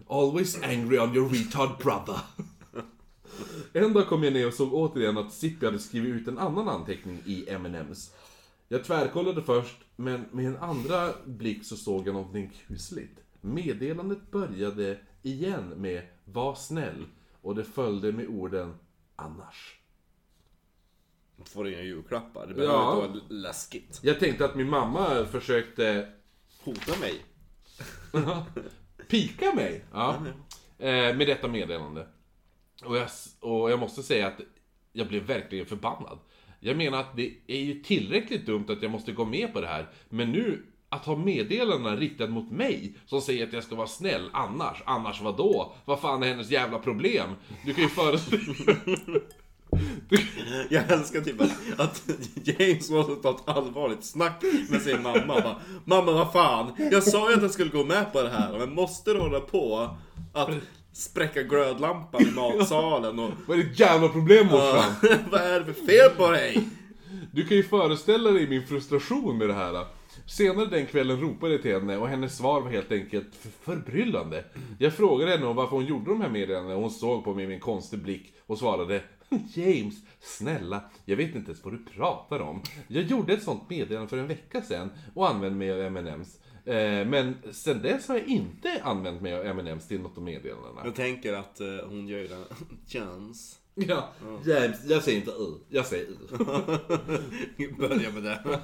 Always 0.08 0.64
angry 0.64 1.00
on 1.00 1.16
your 1.16 1.30
retard 1.30 1.78
brother. 1.84 2.20
En 3.74 3.94
dag 3.94 4.08
kom 4.08 4.24
jag 4.24 4.34
ner 4.34 4.48
och 4.48 4.54
såg 4.54 4.74
återigen 4.74 5.18
att 5.18 5.34
Sippi 5.34 5.66
hade 5.66 5.80
skrivit 5.80 6.16
ut 6.22 6.28
en 6.28 6.38
annan 6.38 6.70
anteckning 6.70 7.22
i 7.26 7.50
M&M's. 7.50 8.12
Jag 8.68 8.84
tvärkollade 8.84 9.42
först, 9.44 9.78
men 9.96 10.26
med 10.32 10.46
en 10.46 10.58
andra 10.58 11.10
blick 11.26 11.66
så 11.66 11.76
såg 11.78 12.08
jag 12.08 12.14
någonting 12.14 12.52
kusligt. 12.68 13.20
Meddelandet 13.42 14.32
började 14.32 14.98
igen 15.22 15.70
med 15.78 16.08
Var 16.26 16.56
snäll 16.56 17.06
och 17.42 17.56
det 17.56 17.64
följde 17.64 18.12
med 18.12 18.28
orden 18.28 18.74
Annars. 19.16 19.78
Får 21.46 21.68
inga 21.68 21.82
julklappar. 21.82 22.48
Det 22.48 22.54
behöver 22.54 22.74
Ja. 22.74 23.06
inte 23.06 23.08
vara 23.20 23.22
läskigt. 23.30 24.00
Jag 24.04 24.20
tänkte 24.20 24.46
att 24.46 24.56
min 24.56 24.70
mamma 24.70 25.26
försökte 25.26 26.10
Hota 26.64 26.94
mig. 27.00 27.22
Pika 29.12 29.54
mig! 29.56 29.86
Ja. 29.94 30.16
Eh, 30.80 31.16
med 31.16 31.28
detta 31.28 31.48
meddelande. 31.48 32.08
Och 32.84 32.98
jag, 32.98 33.08
och 33.40 33.72
jag 33.72 33.80
måste 33.80 34.04
säga 34.04 34.28
att 34.28 34.40
jag 34.94 35.08
blev 35.08 35.24
verkligen 35.24 35.66
förbannad. 35.66 36.20
Jag 36.60 36.78
menar 36.78 37.00
att 37.00 37.16
det 37.16 37.34
är 37.48 37.60
ju 37.60 37.84
tillräckligt 37.84 38.46
dumt 38.46 38.66
att 38.70 38.82
jag 38.82 38.92
måste 38.92 39.12
gå 39.12 39.26
med 39.26 39.54
på 39.54 39.62
det 39.62 39.68
här. 39.68 39.90
Men 40.10 40.32
nu, 40.32 40.66
att 40.90 41.06
ha 41.06 41.16
meddelanden 41.16 41.98
riktat 41.98 42.30
mot 42.30 42.52
mig 42.52 42.96
som 43.06 43.22
säger 43.22 43.48
att 43.48 43.54
jag 43.54 43.64
ska 43.64 43.76
vara 43.76 43.88
snäll 43.88 44.30
annars. 44.34 44.84
Annars 44.86 45.22
vad 45.22 45.38
då? 45.38 45.74
Vad 45.86 46.00
fan 46.00 46.24
är 46.24 46.28
hennes 46.28 46.52
jävla 46.52 46.80
problem? 46.80 47.30
Du 47.66 47.74
kan 47.74 47.84
ju 47.84 47.90
föreställa... 47.90 48.42
Jag 50.70 50.92
älskar 50.92 51.22
typ 51.22 51.42
att, 51.42 51.52
att 51.78 52.10
James 52.44 52.90
måste 52.90 53.16
ta 53.16 53.30
ett 53.30 53.48
allvarligt 53.58 54.04
snack 54.04 54.44
med 54.70 54.82
sin 54.82 55.02
mamma. 55.04 55.26
Bara, 55.28 55.56
mamma 55.86 56.12
vad 56.12 56.34
fan, 56.34 56.74
jag 56.92 57.04
sa 57.04 57.30
ju 57.30 57.36
att 57.36 57.42
jag 57.42 57.52
skulle 57.52 57.70
gå 57.70 57.84
med 57.84 58.14
på 58.14 58.22
det 58.22 58.30
här. 58.30 58.60
Men 58.60 58.74
måste 58.74 59.14
du 59.14 59.20
hålla 59.20 59.40
på 59.40 59.90
att 60.34 60.50
spräcka 60.94 61.44
glödlampan 61.44 62.22
i 62.22 62.32
matsalen 62.36 63.20
och... 63.20 63.32
Vad 63.48 63.60
är 63.60 63.64
ditt 63.64 63.80
jävla 63.80 64.10
problem 64.10 64.48
morsan? 64.48 64.94
vad 65.32 65.42
är 65.42 65.60
det 65.60 65.74
för 65.74 65.86
fel 65.86 66.10
på 66.18 66.32
dig? 66.32 66.68
Du 67.32 67.48
kan 67.48 67.58
ju 67.58 67.64
föreställa 67.64 68.32
dig 68.32 68.48
min 68.48 68.68
frustration 68.68 69.38
med 69.38 69.48
det 69.48 69.54
här. 69.54 69.86
Senare 70.26 70.66
den 70.66 70.86
kvällen 70.86 71.22
ropade 71.22 71.52
jag 71.52 71.62
till 71.62 71.74
henne 71.74 71.98
och 71.98 72.08
hennes 72.08 72.38
svar 72.38 72.62
var 72.62 72.70
helt 72.72 72.92
enkelt 72.92 73.36
för- 73.36 73.74
förbryllande. 73.76 74.46
Jag 74.80 74.94
frågade 74.94 75.32
henne 75.32 75.46
om 75.46 75.56
varför 75.56 75.76
hon 75.76 75.86
gjorde 75.86 76.12
de 76.12 76.22
här 76.22 76.30
meddelandena 76.30 76.76
och 76.76 76.82
hon 76.82 76.92
såg 76.92 77.24
på 77.24 77.34
mig 77.34 77.48
med 77.48 77.54
en 77.54 77.60
konstig 77.60 78.00
blick 78.00 78.34
och 78.48 78.58
svarade 78.58 79.02
James, 79.54 79.96
snälla, 80.20 80.84
jag 81.06 81.18
vet 81.18 81.36
inte 81.36 81.52
ens 81.52 81.64
vad 81.64 81.74
du 81.74 81.86
pratar 81.86 82.40
om. 82.40 82.62
Jag 82.88 83.04
gjorde 83.04 83.34
ett 83.34 83.44
sånt 83.44 83.70
meddelande 83.70 84.10
för 84.10 84.18
en 84.18 84.28
vecka 84.28 84.62
sedan 84.62 84.90
och 85.14 85.30
använde 85.30 85.58
mig 85.58 85.72
av 85.72 85.80
M&M's. 85.82 86.38
Eh, 86.66 87.08
Men 87.08 87.36
sen 87.52 87.82
dess 87.82 88.08
har 88.08 88.16
jag 88.16 88.28
inte 88.28 88.82
använt 88.84 89.22
mig 89.22 89.34
av 89.34 89.46
M&M's 89.46 89.88
till 89.88 90.02
något 90.02 90.18
av 90.18 90.24
meddelandena. 90.24 90.82
Jag 90.84 90.96
tänker 90.96 91.34
att 91.34 91.60
eh, 91.60 91.68
hon 91.90 92.08
gör 92.08 92.20
ju 92.20 92.28
den. 92.28 92.44
Chans. 92.88 93.58
Ja, 93.76 94.10
James, 94.46 94.78
jag 94.86 95.04
säger 95.04 95.18
inte 95.18 95.32
U, 95.32 95.58
jag 95.70 95.86
säger 95.86 96.06
U. 96.06 96.16
Börja 97.78 98.12
med 98.12 98.24
det. 98.24 98.60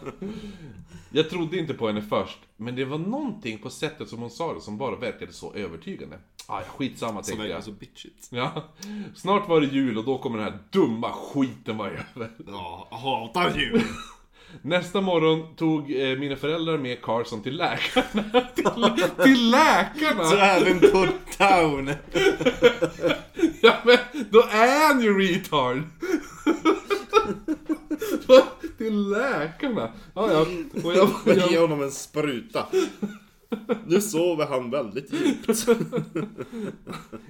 Jag 1.11 1.29
trodde 1.29 1.57
inte 1.57 1.73
på 1.73 1.87
henne 1.87 2.01
först, 2.01 2.39
men 2.57 2.75
det 2.75 2.85
var 2.85 2.97
någonting 2.97 3.57
på 3.57 3.69
sättet 3.69 4.09
som 4.09 4.19
hon 4.19 4.29
sa 4.29 4.53
det 4.53 4.61
som 4.61 4.77
bara 4.77 4.95
verkade 4.95 5.33
så 5.33 5.53
övertygande. 5.53 6.19
Ah, 6.47 6.59
ja, 6.59 6.65
skitsamma 6.77 7.13
Som 7.13 7.23
tänkte 7.23 7.41
verkar 7.41 7.55
jag. 7.55 7.63
så 7.63 7.71
bitchigt. 7.71 8.27
Ja. 8.29 8.63
Snart 9.15 9.49
var 9.49 9.61
det 9.61 9.67
jul 9.67 9.97
och 9.97 10.05
då 10.05 10.17
kommer 10.17 10.37
den 10.37 10.51
här 10.53 10.59
dumma 10.71 11.11
skiten 11.11 11.77
vara 11.77 11.89
över. 11.89 12.31
Ja, 12.47 12.87
jag 12.91 12.97
hatar 12.97 13.57
jul. 13.57 13.81
Nästa 14.61 15.01
morgon 15.01 15.55
tog 15.55 15.91
eh, 15.91 16.17
mina 16.19 16.35
föräldrar 16.35 16.77
med 16.77 17.01
Carson 17.01 17.43
till 17.43 17.57
läkarna. 17.57 18.41
till, 18.55 19.23
till 19.23 19.51
läkarna! 19.51 20.23
Så 20.23 20.35
även 20.37 20.79
på 20.79 21.07
town. 21.37 21.91
Ja 23.61 23.77
men, 23.85 23.97
då 24.31 24.39
är 24.39 24.87
han 24.87 25.01
ju 25.01 25.19
retard! 25.19 25.83
Till 28.77 29.09
läkarna! 29.09 29.91
Ja, 30.13 30.31
ja. 30.31 30.45
Och 30.83 30.95
jag, 30.95 31.09
Ge 31.25 31.33
jag, 31.53 31.61
honom 31.61 31.81
en 31.81 31.91
spruta. 31.91 32.65
Nu 33.85 34.01
sover 34.01 34.45
han 34.45 34.69
väldigt 34.69 35.13
djupt. 35.13 35.47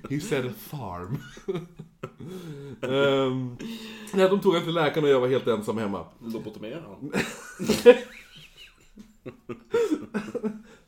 he 0.10 0.19
said 0.19 0.46
a 0.46 0.53
farm. 0.57 1.17
um, 2.81 3.57
ja, 4.13 4.29
de 4.29 4.41
tog 4.41 4.53
han 4.53 4.63
till 4.63 4.74
läkarna 4.74 5.07
och 5.07 5.13
jag 5.13 5.19
var 5.19 5.27
helt 5.27 5.48
ensam 5.48 5.77
hemma. 5.77 6.05
Lobotomera 6.19 6.81
han. 6.81 7.12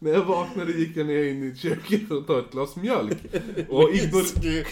När 0.02 0.12
jag 0.12 0.26
vaknade 0.26 0.72
gick 0.72 0.98
jag 0.98 1.08
ner 1.08 1.24
in 1.24 1.44
i 1.44 1.56
köket 1.56 2.08
för 2.08 2.18
att 2.18 2.28
ta 2.28 2.40
ett 2.40 2.52
glas 2.52 2.76
mjölk. 2.76 3.18
Och 3.70 3.90
ignorerade... 3.94 4.66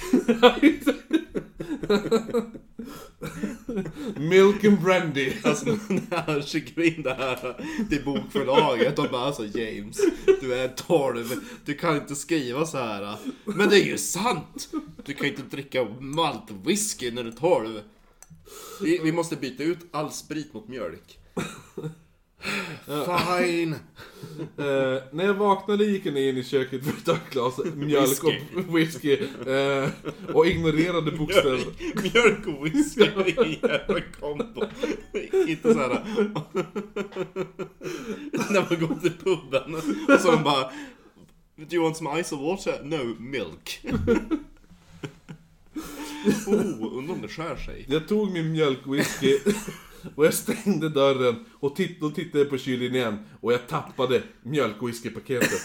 Milk 4.18 4.66
and 4.66 4.82
brandy. 4.82 5.34
Alltså 5.44 5.66
när 5.90 6.22
han 6.26 6.42
skickar 6.42 6.82
in 6.82 7.04
det 7.04 7.14
här 7.14 7.64
till 7.90 8.06
bokförlaget 8.06 9.00
och 9.00 9.10
bara 9.12 9.34
så 9.34 9.46
James, 9.46 9.98
du 10.42 10.54
är 10.54 10.68
12, 10.68 11.26
du 11.66 11.74
kan 11.74 11.96
inte 11.96 12.16
skriva 12.16 12.66
så 12.66 12.78
här. 12.78 13.18
Men 13.46 13.70
det 13.70 13.80
är 13.80 13.86
ju 13.86 13.98
sant! 13.98 14.70
Du 15.06 15.14
kan 15.14 15.28
inte 15.28 15.42
dricka 15.42 15.84
malt 16.00 16.52
whisky 16.66 17.12
när 17.12 17.24
du 17.24 17.30
är 17.30 17.34
12. 17.34 17.82
Vi, 18.82 19.00
vi 19.04 19.12
måste 19.12 19.36
byta 19.36 19.64
ut 19.64 19.80
all 19.92 20.12
sprit 20.12 20.54
mot 20.54 20.68
mjölk. 20.68 21.20
Fine! 22.86 23.76
Eh, 24.58 25.04
när 25.12 25.26
jag 25.26 25.34
vaknade 25.34 25.86
gick 25.86 26.06
jag 26.06 26.18
in 26.18 26.38
i 26.38 26.44
köket 26.44 26.84
för 26.86 26.92
att 26.92 27.06
ta 27.06 27.14
ett 27.14 27.30
glas 27.32 27.60
mjölk 27.76 28.24
och 28.24 28.78
whisky. 28.78 29.14
eh, 29.48 29.90
och 30.34 30.48
ignorerade 30.48 31.12
bokstäver. 31.12 31.58
Mjölk, 32.02 32.14
mjölk 32.14 32.48
och 32.48 32.66
whisky 32.66 33.02
är 33.04 33.44
en 33.46 33.52
jävla 33.52 34.02
kombo. 34.20 34.64
Inte 35.48 35.74
så 35.74 35.80
här. 35.80 36.04
När 38.52 38.70
man 38.70 38.88
går 38.88 39.02
till 39.02 39.14
puben 39.24 39.76
och 40.16 40.22
så 40.22 40.38
bara 40.38 40.72
Do 41.56 41.76
you 41.76 41.84
want 41.84 41.98
some 41.98 42.24
ice 42.24 42.34
or 42.34 42.38
water? 42.38 42.84
No, 42.84 43.16
milk. 43.22 43.82
oh, 46.48 46.98
undrar 46.98 47.14
om 47.16 47.22
det 47.22 47.28
skär 47.28 47.56
sig. 47.56 47.86
Jag 47.88 48.08
tog 48.08 48.32
min 48.32 48.52
mjölkwhisky 48.52 49.40
och 50.18 50.26
jag 50.26 50.34
stängde 50.34 50.90
dörren 50.90 51.46
och 51.54 51.76
titt 51.76 52.00
då 52.00 52.10
tittade 52.10 52.40
jag 52.40 52.50
på 52.50 52.58
kylen 52.58 52.96
igen 52.96 53.20
och 53.42 53.54
jag 53.54 53.68
tappade 53.68 54.24
mjölkwhiskypaketet. 54.44 55.62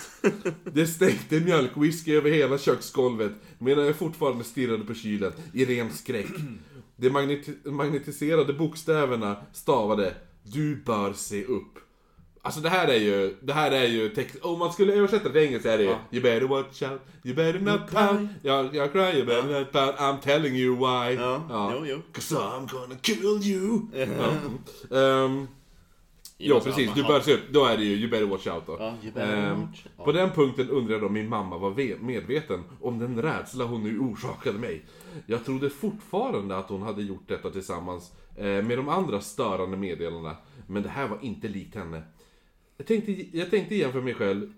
Det 0.72 0.86
stänkte 0.86 1.40
mjölkwhisky 1.40 2.14
över 2.14 2.30
hela 2.30 2.58
köksgolvet 2.58 3.32
medan 3.58 3.86
jag 3.86 3.96
fortfarande 3.96 4.44
stirrade 4.44 4.84
på 4.84 4.94
kylen 4.94 5.32
i 5.54 5.64
ren 5.64 5.92
skräck. 5.92 6.26
De 6.96 7.08
magneti- 7.10 7.70
magnetiserade 7.70 8.52
bokstäverna 8.52 9.36
stavade 9.52 10.14
Du 10.42 10.76
bör 10.76 11.12
se 11.12 11.44
upp. 11.44 11.78
Alltså 12.44 12.60
det 12.60 12.68
här 12.68 12.88
är 12.88 12.96
ju, 12.96 13.36
det 13.42 13.52
här 13.52 13.70
är 13.70 13.86
ju 13.86 14.08
text, 14.08 14.36
om 14.42 14.58
man 14.58 14.72
skulle 14.72 14.92
översätta 14.92 15.28
det 15.28 15.32
till 15.32 15.42
engelska 15.48 15.72
är 15.72 15.78
det 15.78 15.84
ju 15.84 15.90
You 16.10 16.22
better 16.22 16.46
watch 16.48 16.82
out, 16.82 17.00
you 17.24 17.34
better 17.36 17.60
not 17.60 17.90
pout, 17.90 18.28
jag, 18.42 18.74
jag 18.74 18.92
cry, 18.92 19.00
you 19.18 19.24
better 19.26 19.58
not 19.60 19.72
pout, 19.72 19.94
I'm 19.96 20.20
telling 20.20 20.54
you 20.56 20.76
why. 20.76 21.14
Ja, 21.14 21.72
jo, 21.78 21.86
jo. 21.86 21.98
Cause 22.12 22.34
I'm 22.34 22.70
gonna 22.72 22.94
kill 23.02 23.24
you. 23.42 23.80
Ja. 24.90 24.98
Ehm, 24.98 25.48
jo, 26.38 26.60
precis. 26.60 26.94
Du 26.94 27.02
bör 27.02 27.20
se 27.20 27.34
upp. 27.34 27.40
Då 27.50 27.64
är 27.64 27.76
det 27.76 27.84
ju 27.84 27.96
You 27.96 28.10
better 28.10 28.26
watch 28.26 28.46
out 28.46 28.66
då. 28.66 28.76
Ja, 28.80 28.94
out. 29.52 30.04
På 30.04 30.12
den 30.12 30.30
punkten 30.30 30.68
undrar 30.70 30.94
jag 30.94 31.04
om 31.04 31.12
min 31.12 31.28
mamma 31.28 31.58
var 31.58 31.70
ve- 31.70 31.96
medveten 32.00 32.64
om 32.80 32.98
den 32.98 33.22
rädsla 33.22 33.64
hon 33.64 33.82
nu 33.82 33.98
orsakade 33.98 34.58
mig. 34.58 34.84
Jag 35.26 35.44
trodde 35.44 35.70
fortfarande 35.70 36.56
att 36.56 36.68
hon 36.68 36.82
hade 36.82 37.02
gjort 37.02 37.28
detta 37.28 37.50
tillsammans 37.50 38.12
eh, 38.36 38.44
med 38.44 38.78
de 38.78 38.88
andra 38.88 39.20
störande 39.20 39.76
meddelarna. 39.76 40.36
Men 40.66 40.82
det 40.82 40.88
här 40.88 41.08
var 41.08 41.18
inte 41.22 41.48
likt 41.48 41.74
henne. 41.74 42.02
Jag 42.82 42.86
tänkte, 42.86 43.38
jag 43.38 43.50
tänkte 43.50 43.74
igen 43.74 43.92
för 43.92 44.00
mig 44.00 44.14
själv. 44.14 44.52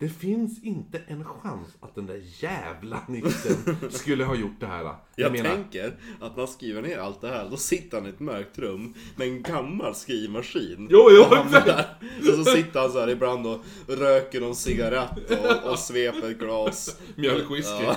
Det 0.00 0.08
finns 0.08 0.62
inte 0.62 1.00
en 1.06 1.24
chans 1.24 1.68
att 1.80 1.94
den 1.94 2.06
där 2.06 2.22
jävla 2.42 3.00
nissen 3.08 3.76
skulle 3.90 4.24
ha 4.24 4.34
gjort 4.34 4.60
det 4.60 4.66
här. 4.66 4.94
Jag 5.16 5.36
tänker 5.36 5.86
att 6.20 6.36
när 6.36 6.38
han 6.44 6.48
skriver 6.48 6.82
ner 6.82 6.98
allt 6.98 7.20
det 7.20 7.28
här, 7.28 7.48
då 7.50 7.56
sitter 7.56 7.96
han 7.96 8.06
i 8.06 8.10
ett 8.10 8.20
mörkt 8.20 8.58
rum 8.58 8.94
med 9.16 9.28
en 9.28 9.42
gammal 9.42 9.94
skrivmaskin. 9.94 10.88
Jo, 10.90 11.08
jo, 11.10 11.24
exakt. 11.46 11.88
Och 12.18 12.24
så 12.34 12.44
sitter 12.44 12.80
han 12.80 12.90
så 12.92 13.00
här 13.00 13.08
ibland 13.08 13.46
och 13.46 13.60
röker 13.88 14.40
någon 14.40 14.54
cigarett 14.54 15.30
och, 15.64 15.70
och 15.72 15.78
sveper 15.78 16.30
ett 16.30 16.38
glas. 16.38 17.00
Mjölkwhisky. 17.16 17.84
Ja. 17.84 17.96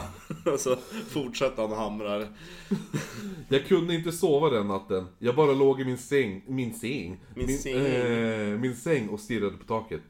Och 0.52 0.60
så 0.60 0.76
fortsätter 1.10 1.62
han 1.68 1.72
hamrar. 1.78 2.28
Jag 3.50 3.66
kunde 3.68 3.96
inte 3.96 4.12
sova 4.12 4.50
den 4.50 4.68
natten. 4.68 5.08
Jag 5.20 5.36
bara 5.36 5.52
låg 5.54 5.82
i 5.82 5.86
min 5.86 5.98
säng, 5.98 6.44
min 6.48 6.74
säng, 6.74 7.20
Min 7.36 7.58
säng. 7.58 7.74
eh, 7.86 8.58
min 8.60 8.76
säng 8.76 9.10
och 9.10 9.20
stirrade 9.20 9.58
på 9.58 9.64
taket. 9.64 10.02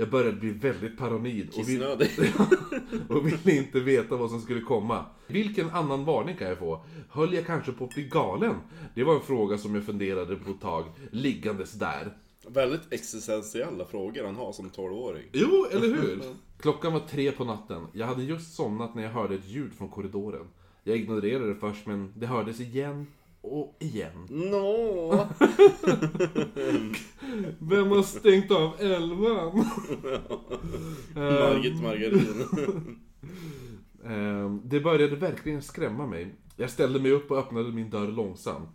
Jag 0.00 0.10
började 0.10 0.36
bli 0.36 0.50
väldigt 0.50 0.98
paranoid 0.98 1.48
och, 1.56 1.68
vill, 1.68 1.82
och 3.08 3.26
ville 3.26 3.56
inte 3.56 3.80
veta 3.80 4.16
vad 4.16 4.30
som 4.30 4.40
skulle 4.40 4.60
komma. 4.60 5.04
Vilken 5.26 5.70
annan 5.70 6.04
varning 6.04 6.36
kan 6.36 6.48
jag 6.48 6.58
få? 6.58 6.84
Höll 7.08 7.34
jag 7.34 7.46
kanske 7.46 7.72
på 7.72 7.84
att 7.84 7.94
bli 7.94 8.02
galen? 8.02 8.54
Det 8.94 9.04
var 9.04 9.14
en 9.14 9.20
fråga 9.20 9.58
som 9.58 9.74
jag 9.74 9.84
funderade 9.84 10.36
på 10.36 10.50
ett 10.50 10.60
tag, 10.60 10.84
liggandes 11.10 11.72
där. 11.72 12.16
Väldigt 12.48 12.92
existentiella 12.92 13.84
frågor 13.84 14.24
han 14.24 14.36
har 14.36 14.52
som 14.52 14.70
12-åring. 14.70 15.24
Jo, 15.32 15.66
eller 15.70 15.88
hur? 15.88 16.22
Klockan 16.60 16.92
var 16.92 17.00
tre 17.00 17.32
på 17.32 17.44
natten. 17.44 17.86
Jag 17.92 18.06
hade 18.06 18.22
just 18.22 18.54
somnat 18.54 18.94
när 18.94 19.02
jag 19.02 19.10
hörde 19.10 19.34
ett 19.34 19.48
ljud 19.48 19.72
från 19.74 19.88
korridoren. 19.88 20.46
Jag 20.84 20.96
ignorerade 20.96 21.48
det 21.48 21.60
först, 21.60 21.86
men 21.86 22.12
det 22.16 22.26
hördes 22.26 22.60
igen 22.60 23.06
och 23.40 23.76
igen. 23.80 24.26
Nå. 24.30 25.10
Vem 27.58 27.88
har 27.88 28.02
stängt 28.02 28.50
av 28.50 28.80
elvan? 28.80 29.56
Margit 31.14 31.82
Margarin. 31.82 32.44
Ehm, 34.04 34.62
Det 34.64 34.80
började 34.80 35.16
verkligen 35.16 35.62
skrämma 35.62 36.06
mig. 36.06 36.34
Jag 36.56 36.70
ställde 36.70 37.00
mig 37.00 37.12
upp 37.12 37.30
och 37.30 37.38
öppnade 37.38 37.72
min 37.72 37.90
dörr 37.90 38.08
långsamt. 38.12 38.68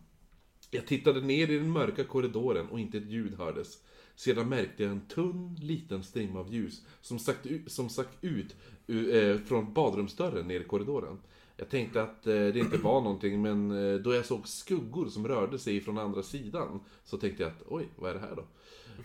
Jag 0.72 0.88
tittade 0.88 1.22
ner 1.22 1.52
i 1.52 1.58
den 1.58 1.72
mörka 1.72 2.04
korridoren 2.04 2.68
och 2.70 2.80
inte 2.80 2.98
ett 2.98 3.10
ljud 3.12 3.34
hördes. 3.38 3.78
Sedan 4.16 4.50
märkte 4.50 4.84
jag 4.84 4.92
en 4.92 5.08
tunn, 5.08 5.56
liten 5.62 6.04
strimma 6.04 6.40
av 6.40 6.54
ljus 6.54 6.86
som 7.02 7.20
stack 7.20 7.46
ut, 7.46 7.72
som 7.72 7.90
stack 7.90 8.08
ut 8.22 8.56
eh, 8.88 9.38
från 9.46 9.74
badrumsdörren 9.74 10.48
ner 10.48 10.60
i 10.60 10.64
korridoren. 10.64 11.20
Jag 11.58 11.70
tänkte 11.70 12.04
att 12.04 12.28
eh, 12.28 12.34
det 12.34 12.60
inte 12.60 12.78
var 12.78 13.02
någonting, 13.02 13.42
men 13.42 13.72
eh, 13.72 14.00
då 14.00 14.14
jag 14.14 14.26
såg 14.26 14.48
skuggor 14.48 15.06
som 15.06 15.28
rörde 15.28 15.60
sig 15.60 15.82
från 15.82 15.98
andra 15.98 16.24
sidan 16.24 16.80
så 17.04 17.18
tänkte 17.18 17.44
jag 17.44 17.52
att 17.52 17.64
oj, 17.68 17.88
vad 17.96 18.10
är 18.10 18.14
det 18.14 18.20
här 18.20 18.36
då? 18.36 18.44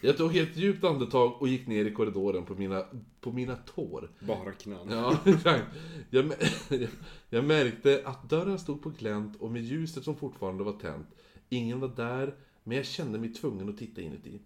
Jag 0.01 0.17
tog 0.17 0.37
ett 0.37 0.57
djupt 0.57 0.85
andetag 0.85 1.43
och 1.43 1.49
gick 1.49 1.67
ner 1.67 1.85
i 1.85 1.95
korridoren 1.95 2.45
på 2.45 2.55
mina, 2.55 2.85
på 3.21 3.33
mina 3.33 3.57
tår. 3.57 4.11
Bara 4.21 4.53
knän. 4.53 4.89
Ja, 4.91 5.19
exakt. 5.25 5.65
Jag, 6.11 6.33
jag 7.31 7.45
märkte 7.45 8.03
att 8.05 8.31
dörren 8.31 8.59
stod 8.59 8.83
på 8.83 8.91
glänt 8.91 9.41
och 9.41 9.51
med 9.51 9.63
ljuset 9.63 10.05
som 10.05 10.17
fortfarande 10.17 10.65
var 10.65 10.73
tänt. 10.73 11.07
Ingen 11.49 11.81
var 11.81 11.89
där, 11.89 12.35
men 12.65 12.77
jag 12.77 12.87
kände 12.87 13.19
mig 13.19 13.33
tvungen 13.33 13.69
att 13.69 13.79
titta 13.79 14.01
inuti. 14.01 14.41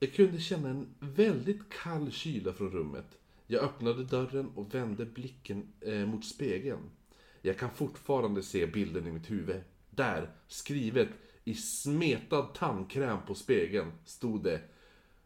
Jag 0.00 0.12
kunde 0.12 0.40
känna 0.40 0.68
en 0.68 0.94
väldigt 0.98 1.68
kall 1.68 2.12
kyla 2.12 2.52
från 2.52 2.70
rummet. 2.70 3.18
Jag 3.54 3.64
öppnade 3.64 4.04
dörren 4.04 4.50
och 4.54 4.74
vände 4.74 5.04
blicken 5.04 5.66
eh, 5.80 6.06
mot 6.06 6.24
spegeln. 6.24 6.90
Jag 7.42 7.58
kan 7.58 7.70
fortfarande 7.70 8.42
se 8.42 8.66
bilden 8.66 9.06
i 9.06 9.12
mitt 9.12 9.30
huvud. 9.30 9.60
Där, 9.90 10.30
skrivet 10.48 11.08
i 11.44 11.54
smetad 11.54 12.54
tandkräm 12.54 13.18
på 13.26 13.34
spegeln, 13.34 13.92
stod 14.04 14.42
det 14.42 14.60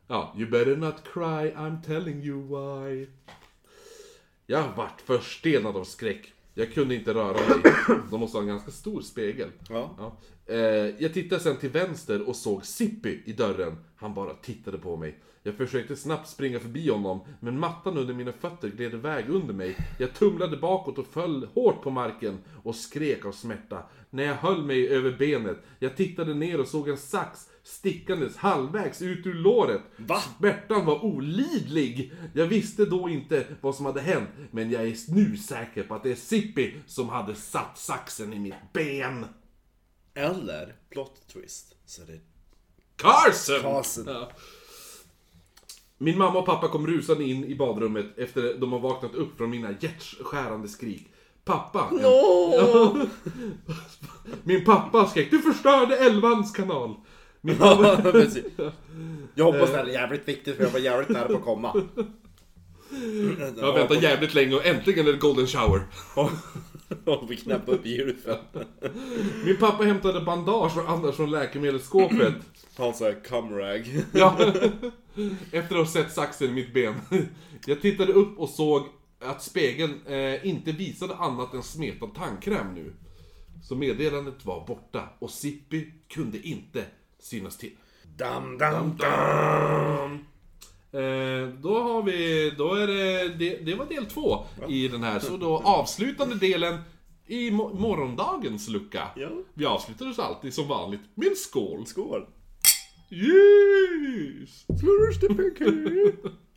Ja, 0.06 0.34
you 0.36 0.50
better 0.50 0.76
not 0.76 0.94
cry, 1.12 1.52
I'm 1.54 1.82
telling 1.82 2.22
you 2.22 2.42
why. 2.42 3.06
Jag 4.46 4.72
vart 4.76 5.00
förstelnad 5.00 5.76
av 5.76 5.84
skräck. 5.84 6.32
Jag 6.54 6.72
kunde 6.72 6.94
inte 6.94 7.14
röra 7.14 7.32
mig. 7.32 7.72
De 8.10 8.20
måste 8.20 8.38
ha 8.38 8.42
en 8.42 8.48
ganska 8.48 8.70
stor 8.70 9.00
spegel. 9.00 9.50
Ja. 9.68 9.94
Ja. 9.98 10.16
Eh, 10.48 10.58
jag 10.98 11.14
tittade 11.14 11.40
sen 11.40 11.56
till 11.56 11.70
vänster 11.70 12.28
och 12.28 12.36
såg 12.36 12.66
Sippy 12.66 13.18
i 13.24 13.32
dörren. 13.32 13.76
Han 13.96 14.14
bara 14.14 14.34
tittade 14.34 14.78
på 14.78 14.96
mig. 14.96 15.18
Jag 15.42 15.54
försökte 15.54 15.96
snabbt 15.96 16.28
springa 16.28 16.60
förbi 16.60 16.90
honom, 16.90 17.20
men 17.40 17.58
mattan 17.58 17.98
under 17.98 18.14
mina 18.14 18.32
fötter 18.32 18.68
gled 18.68 18.94
iväg 18.94 19.28
under 19.28 19.54
mig. 19.54 19.76
Jag 19.98 20.14
tumlade 20.14 20.56
bakåt 20.56 20.98
och 20.98 21.06
föll 21.06 21.48
hårt 21.54 21.82
på 21.82 21.90
marken 21.90 22.38
och 22.62 22.74
skrek 22.74 23.24
av 23.24 23.32
smärta. 23.32 23.82
När 24.10 24.24
jag 24.24 24.34
höll 24.34 24.64
mig 24.64 24.88
över 24.88 25.16
benet, 25.18 25.56
jag 25.78 25.96
tittade 25.96 26.34
ner 26.34 26.60
och 26.60 26.68
såg 26.68 26.88
en 26.88 26.96
sax 26.96 27.40
stickandes 27.62 28.36
halvvägs 28.36 29.02
ut 29.02 29.26
ur 29.26 29.34
låret. 29.34 29.82
Va? 29.96 30.22
Smärtan 30.38 30.86
var 30.86 31.04
olidlig. 31.04 32.12
Jag 32.32 32.46
visste 32.46 32.84
då 32.84 33.08
inte 33.08 33.46
vad 33.60 33.74
som 33.74 33.86
hade 33.86 34.00
hänt, 34.00 34.28
men 34.50 34.70
jag 34.70 34.82
är 34.82 35.14
nu 35.14 35.36
säker 35.36 35.82
på 35.82 35.94
att 35.94 36.02
det 36.02 36.10
är 36.10 36.14
Sippy 36.14 36.72
som 36.86 37.08
hade 37.08 37.34
satt 37.34 37.78
saxen 37.78 38.32
i 38.32 38.38
mitt 38.38 38.72
ben. 38.72 39.24
Eller, 40.18 40.74
plot 40.90 41.28
twist, 41.32 41.74
så 41.86 42.02
är 42.02 42.06
det 42.06 42.20
Carson! 42.96 43.62
Carson. 43.62 44.04
Ja. 44.06 44.30
Min 45.98 46.18
mamma 46.18 46.38
och 46.38 46.46
pappa 46.46 46.68
kom 46.68 46.86
rusande 46.86 47.24
in 47.24 47.44
i 47.44 47.54
badrummet 47.54 48.06
efter 48.18 48.54
de 48.54 48.72
har 48.72 48.78
vaknat 48.78 49.14
upp 49.14 49.36
från 49.36 49.50
mina 49.50 49.70
hjärtskärande 49.80 50.68
skrik. 50.68 51.06
Pappa! 51.44 51.90
Åh! 51.92 53.02
Min 54.42 54.64
pappa 54.64 55.06
skrek 55.06 55.30
Du 55.30 55.38
förstörde 55.38 55.96
elvans 55.96 56.52
kanal! 56.52 56.94
Min 57.40 57.58
mamma... 57.60 57.96
Precis. 57.96 58.44
Jag 59.34 59.44
hoppas 59.44 59.70
det 59.70 59.76
här 59.76 59.84
är 59.84 59.92
jävligt 59.92 60.28
viktigt 60.28 60.56
för 60.56 60.64
jag 60.64 60.70
var 60.70 60.80
jävligt 60.80 61.08
nära 61.08 61.28
på 61.28 61.36
att 61.36 61.44
komma. 61.44 61.82
Jag 63.56 63.66
har 63.66 63.72
väntat 63.72 64.02
jävligt 64.02 64.34
länge 64.34 64.54
och 64.54 64.66
äntligen 64.66 65.08
är 65.08 65.12
det 65.12 65.18
golden 65.18 65.46
shower. 65.46 65.86
Och 67.04 67.30
vi 67.30 67.36
knappade 67.36 67.78
upp 67.78 67.86
gylfen. 67.86 68.38
Min 69.44 69.56
pappa 69.56 69.84
hämtade 69.84 70.20
bandage 70.20 70.78
och 70.78 70.90
annars 70.90 71.16
från 71.16 71.30
läkemedelsskåpet. 71.30 72.34
Sån 72.76 72.92
här 73.00 73.24
cumrag. 73.24 74.04
Ja. 74.12 74.38
Efter 75.52 75.74
att 75.74 75.86
ha 75.86 75.86
sett 75.86 76.12
saxen 76.12 76.48
i 76.48 76.52
mitt 76.52 76.74
ben. 76.74 76.94
Jag 77.66 77.80
tittade 77.80 78.12
upp 78.12 78.38
och 78.38 78.48
såg 78.48 78.86
att 79.20 79.42
spegeln 79.42 80.06
eh, 80.06 80.46
inte 80.46 80.72
visade 80.72 81.14
annat 81.14 81.54
än 81.54 81.62
smetad 81.62 82.14
tandkräm 82.14 82.74
nu. 82.74 82.92
Så 83.62 83.74
meddelandet 83.74 84.44
var 84.44 84.66
borta 84.66 85.08
och 85.18 85.30
Sippy 85.30 85.84
kunde 86.08 86.48
inte 86.48 86.84
synas 87.18 87.56
till. 87.56 87.72
Dam, 88.16 88.58
dam, 88.58 88.96
dam. 88.96 90.18
Eh, 90.92 91.48
då 91.62 91.80
har 91.82 92.02
vi, 92.02 92.50
då 92.58 92.74
är 92.74 92.86
det, 92.86 93.28
det, 93.28 93.56
det 93.64 93.74
var 93.74 93.86
del 93.86 94.06
två 94.06 94.44
i 94.68 94.88
den 94.88 95.02
här. 95.02 95.18
Så 95.18 95.36
då 95.36 95.56
avslutande 95.64 96.34
delen 96.34 96.78
i 97.26 97.50
mo- 97.50 97.80
morgondagens 97.80 98.68
lucka. 98.68 99.02
Ja. 99.16 99.28
Vi 99.54 99.64
avslutar 99.66 100.10
oss 100.10 100.18
alltid 100.18 100.54
som 100.54 100.68
vanligt 100.68 101.00
med 101.14 101.28
en 101.28 101.36
skål. 101.36 101.86
Skål. 101.86 102.26
Yes! 103.10 104.66
Flourish 104.80 105.20
the 105.20 105.28
pinky. 105.34 106.12